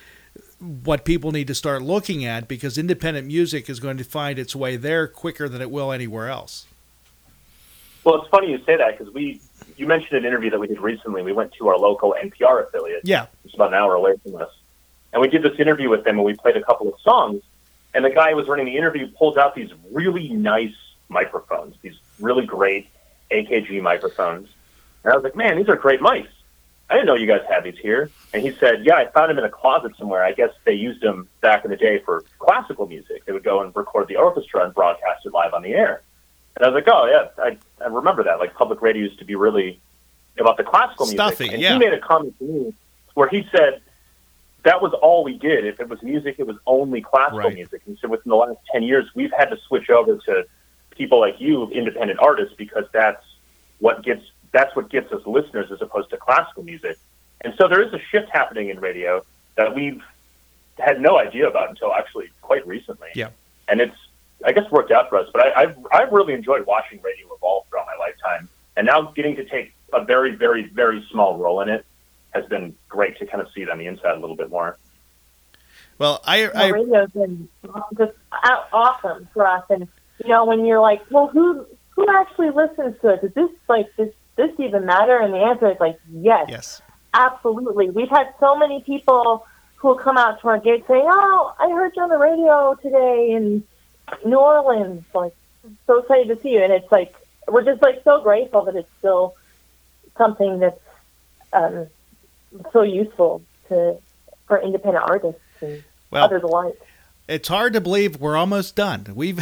[0.59, 4.55] what people need to start looking at because independent music is going to find its
[4.55, 6.66] way there quicker than it will anywhere else.
[8.05, 9.41] Well, it's funny you say that because we
[9.76, 11.22] you mentioned an interview that we did recently.
[11.22, 13.03] We went to our local NPR affiliate.
[13.05, 13.26] Yeah.
[13.45, 14.51] It's about an hour away from us.
[15.12, 17.43] And we did this interview with them and we played a couple of songs.
[17.95, 20.74] And the guy who was running the interview pulled out these really nice
[21.09, 22.89] microphones, these really great
[23.31, 24.49] AKG microphones.
[25.05, 26.28] And I was like, man, these are great mics.
[26.89, 28.11] I didn't know you guys had these here.
[28.35, 30.24] And he said, yeah, I found them in a closet somewhere.
[30.24, 33.24] I guess they used them back in the day for classical music.
[33.24, 36.03] They would go and record the orchestra and broadcast it live on the air.
[36.57, 38.41] And I was like, oh, yeah, I, I remember that.
[38.41, 39.81] Like, public radio used to be really
[40.39, 41.20] about the classical music.
[41.20, 41.74] Stuffy, and yeah.
[41.74, 42.74] he made a comment to me
[43.14, 43.81] where he said,
[44.64, 45.64] that was all we did.
[45.64, 47.55] If it was music, it was only classical Right.
[47.55, 47.83] music.
[47.87, 50.45] And so within the last 10 years, we've had to switch over to
[50.91, 53.24] people like you, independent artists, because that's
[53.78, 54.22] what gets
[54.53, 56.99] that's what gets us listeners as opposed to classical music.
[57.43, 59.24] And so there is a shift happening in radio
[59.57, 60.03] that we've
[60.78, 63.09] had no idea about until actually quite recently.
[63.14, 63.30] Yeah.
[63.68, 63.97] And it's
[64.45, 65.28] I guess worked out for us.
[65.32, 68.49] But I, I've I've really enjoyed watching radio evolve throughout my lifetime.
[68.76, 71.84] And now getting to take a very, very, very small role in it
[72.30, 74.78] has been great to kind of see it on the inside a little bit more.
[75.99, 77.49] Well, I, the I radio's been
[77.99, 78.12] just
[78.72, 79.64] awesome for us.
[79.68, 79.86] And
[80.23, 83.23] you know, when you're like, well, who who actually listens to it?
[83.23, 85.18] Does this like this this even matter?
[85.18, 86.83] And the answer is like, yes, yes,
[87.14, 87.91] absolutely.
[87.91, 89.47] We've had so many people
[89.77, 92.75] who will come out to our gate saying, "Oh, I heard you on the radio
[92.75, 93.64] today in
[94.25, 95.35] New Orleans." Like,
[95.87, 96.62] so excited to see you.
[96.62, 97.14] And it's like
[97.49, 99.35] we're just like so grateful that it's still
[100.16, 100.81] something that's
[101.53, 101.87] um,
[102.73, 103.97] so useful to
[104.47, 106.81] for independent artists and Well, others alike.
[107.31, 109.07] It's hard to believe we're almost done.
[109.14, 109.39] We've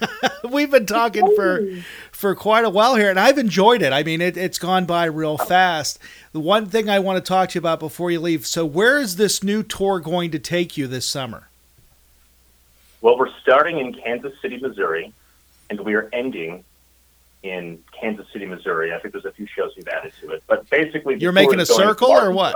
[0.50, 1.66] we've been talking for
[2.12, 3.92] for quite a while here, and I've enjoyed it.
[3.92, 5.98] I mean, it, it's gone by real fast.
[6.32, 8.46] The one thing I want to talk to you about before you leave.
[8.46, 11.48] So, where is this new tour going to take you this summer?
[13.00, 15.12] Well, we're starting in Kansas City, Missouri,
[15.70, 16.64] and we are ending
[17.42, 18.94] in Kansas City, Missouri.
[18.94, 21.62] I think there's a few shows we've added to it, but basically, You're making a
[21.62, 22.54] is going to circle or what?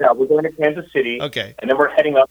[0.00, 1.20] Yeah, we're going to Kansas City.
[1.26, 1.54] Okay.
[1.58, 2.30] And then we're heading up.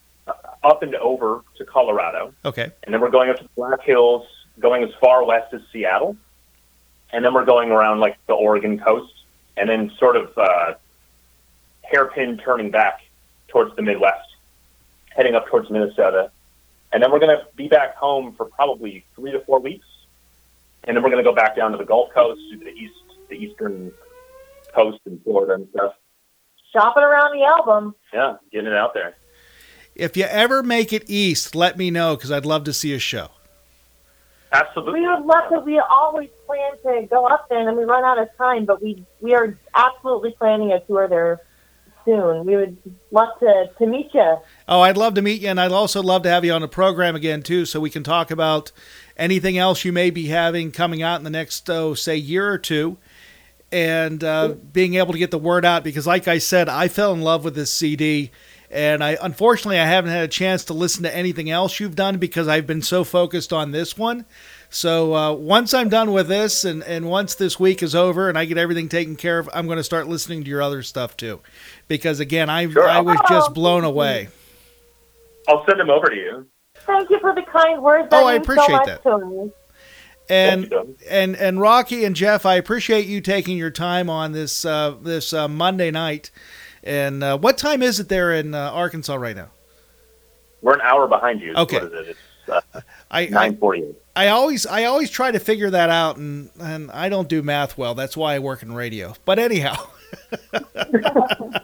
[0.65, 2.71] Up and over to Colorado, Okay.
[2.83, 4.25] and then we're going up to the Black Hills,
[4.59, 6.17] going as far west as Seattle,
[7.13, 9.13] and then we're going around like the Oregon coast,
[9.57, 10.73] and then sort of uh,
[11.83, 13.01] hairpin turning back
[13.47, 14.35] towards the Midwest,
[15.15, 16.31] heading up towards Minnesota,
[16.91, 19.85] and then we're going to be back home for probably three to four weeks,
[20.85, 22.93] and then we're going to go back down to the Gulf Coast, to the east,
[23.29, 23.91] the eastern
[24.73, 25.93] coast in Florida and stuff.
[26.73, 27.95] Shopping around the album.
[28.13, 29.15] Yeah, getting it out there.
[29.95, 32.99] If you ever make it east, let me know because I'd love to see a
[32.99, 33.29] show.
[34.51, 35.01] Absolutely.
[35.01, 35.59] We would love to.
[35.59, 38.65] We always plan to go up there, and then we run out of time.
[38.65, 41.41] But we we are absolutely planning a tour there
[42.05, 42.45] soon.
[42.45, 42.77] We would
[43.11, 44.37] love to to meet you.
[44.67, 46.67] Oh, I'd love to meet you, and I'd also love to have you on the
[46.67, 48.71] program again too, so we can talk about
[49.17, 52.57] anything else you may be having coming out in the next, oh, say, year or
[52.57, 52.97] two,
[53.71, 55.83] and uh, being able to get the word out.
[55.83, 58.31] Because, like I said, I fell in love with this CD,
[58.75, 62.17] and I unfortunately I haven't had a chance to listen to anything else you've done
[62.17, 64.25] because I've been so focused on this one.
[64.69, 68.37] So uh, once I'm done with this, and, and once this week is over, and
[68.37, 71.15] I get everything taken care of, I'm going to start listening to your other stuff
[71.15, 71.39] too,
[71.87, 74.27] because again, I I was just blown away.
[75.47, 76.47] I'll send them over to you.
[76.75, 78.09] Thank you for the kind words.
[78.11, 79.03] Oh, That I appreciate so that.
[79.03, 79.53] To
[80.27, 80.73] and
[81.09, 85.31] and and Rocky and Jeff, I appreciate you taking your time on this uh, this
[85.31, 86.31] uh, Monday night.
[86.85, 89.49] And uh, what time is it there in uh, Arkansas right now?
[90.61, 91.53] We're an hour behind you.
[91.55, 91.77] Okay.
[91.77, 91.93] It?
[91.93, 92.19] It's
[92.49, 92.81] uh,
[93.11, 93.95] I, nine forty-eight.
[94.15, 97.77] I always I always try to figure that out, and and I don't do math
[97.77, 97.95] well.
[97.95, 99.15] That's why I work in radio.
[99.25, 99.75] But anyhow.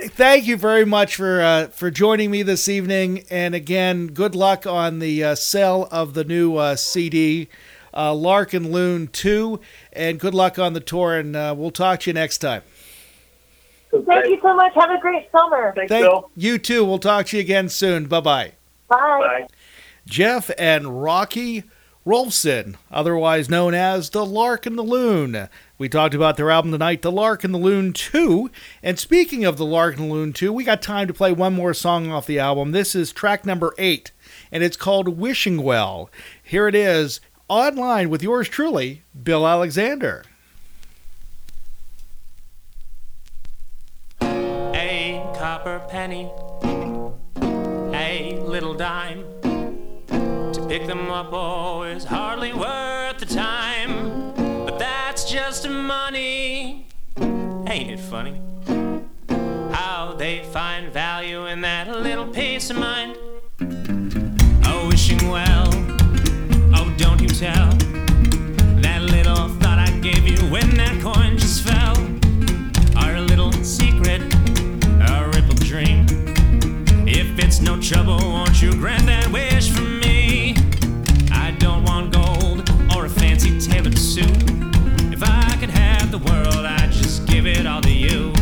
[0.00, 4.66] Thank you very much for uh, for joining me this evening, and again, good luck
[4.66, 7.48] on the uh, sale of the new uh, CD,
[7.94, 9.60] uh, Lark and Loon Two,
[9.92, 11.16] and good luck on the tour.
[11.16, 12.62] And uh, we'll talk to you next time.
[13.90, 14.72] Thank you so much.
[14.74, 15.74] Have a great summer.
[15.74, 16.84] Thank you too.
[16.84, 18.06] We'll talk to you again soon.
[18.06, 18.52] Bye bye.
[18.88, 19.46] Bye.
[20.06, 21.64] Jeff and Rocky
[22.06, 25.48] Rolfzen, otherwise known as The Lark and the Loon.
[25.76, 28.50] We talked about their album tonight, The Lark and the Loon 2.
[28.82, 31.52] And speaking of The Lark and the Loon 2, we got time to play one
[31.52, 32.72] more song off the album.
[32.72, 34.10] This is track number 8,
[34.50, 36.08] and it's called Wishing Well.
[36.42, 40.24] Here it is, online with yours truly, Bill Alexander.
[45.48, 46.30] Copper penny,
[47.94, 49.24] a little dime.
[50.52, 54.34] To pick them up, oh, is hardly worth the time.
[54.66, 56.86] But that's just money.
[57.16, 58.42] Ain't it funny?
[59.72, 63.16] How they find value in that little piece of mind.
[64.66, 65.70] Oh, wishing well,
[66.76, 67.70] oh, don't you tell.
[68.84, 71.38] That little thought I gave you when that coin
[75.68, 76.06] dream.
[77.06, 80.56] If it's no trouble, won't you grant that wish for me?
[81.30, 84.30] I don't want gold or a fancy tailored suit.
[85.12, 88.37] If I could have the world, I'd just give it all to you.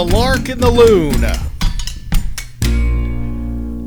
[0.00, 1.22] The Lark and the Loon.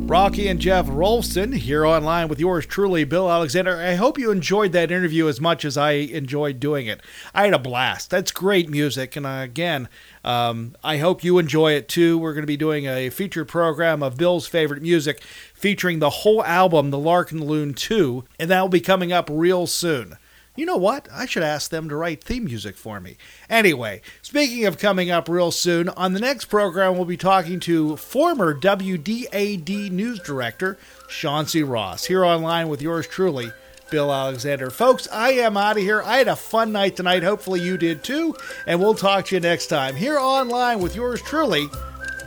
[0.08, 3.82] Rocky and Jeff Rolfzen here online with yours truly, Bill Alexander.
[3.82, 7.02] I hope you enjoyed that interview as much as I enjoyed doing it.
[7.34, 8.12] I had a blast.
[8.12, 9.16] That's great music.
[9.16, 9.90] And again,
[10.24, 12.20] um, I hope you enjoy it too.
[12.20, 15.20] We're going to be doing a featured program of Bill's favorite music
[15.56, 19.12] featuring the whole album, The Lark and the Loon 2, and that will be coming
[19.12, 20.18] up real soon.
[20.56, 21.08] You know what?
[21.12, 23.18] I should ask them to write theme music for me.
[23.50, 27.98] Anyway, speaking of coming up real soon, on the next program, we'll be talking to
[27.98, 30.78] former WDAD news director
[31.10, 33.52] Chauncey Ross here online with yours truly,
[33.90, 34.70] Bill Alexander.
[34.70, 36.04] Folks, I am out of here.
[36.04, 37.24] I had a fun night tonight.
[37.24, 38.36] Hopefully, you did too.
[38.68, 41.68] And we'll talk to you next time here online with yours truly,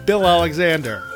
[0.04, 1.15] Bill Alexander.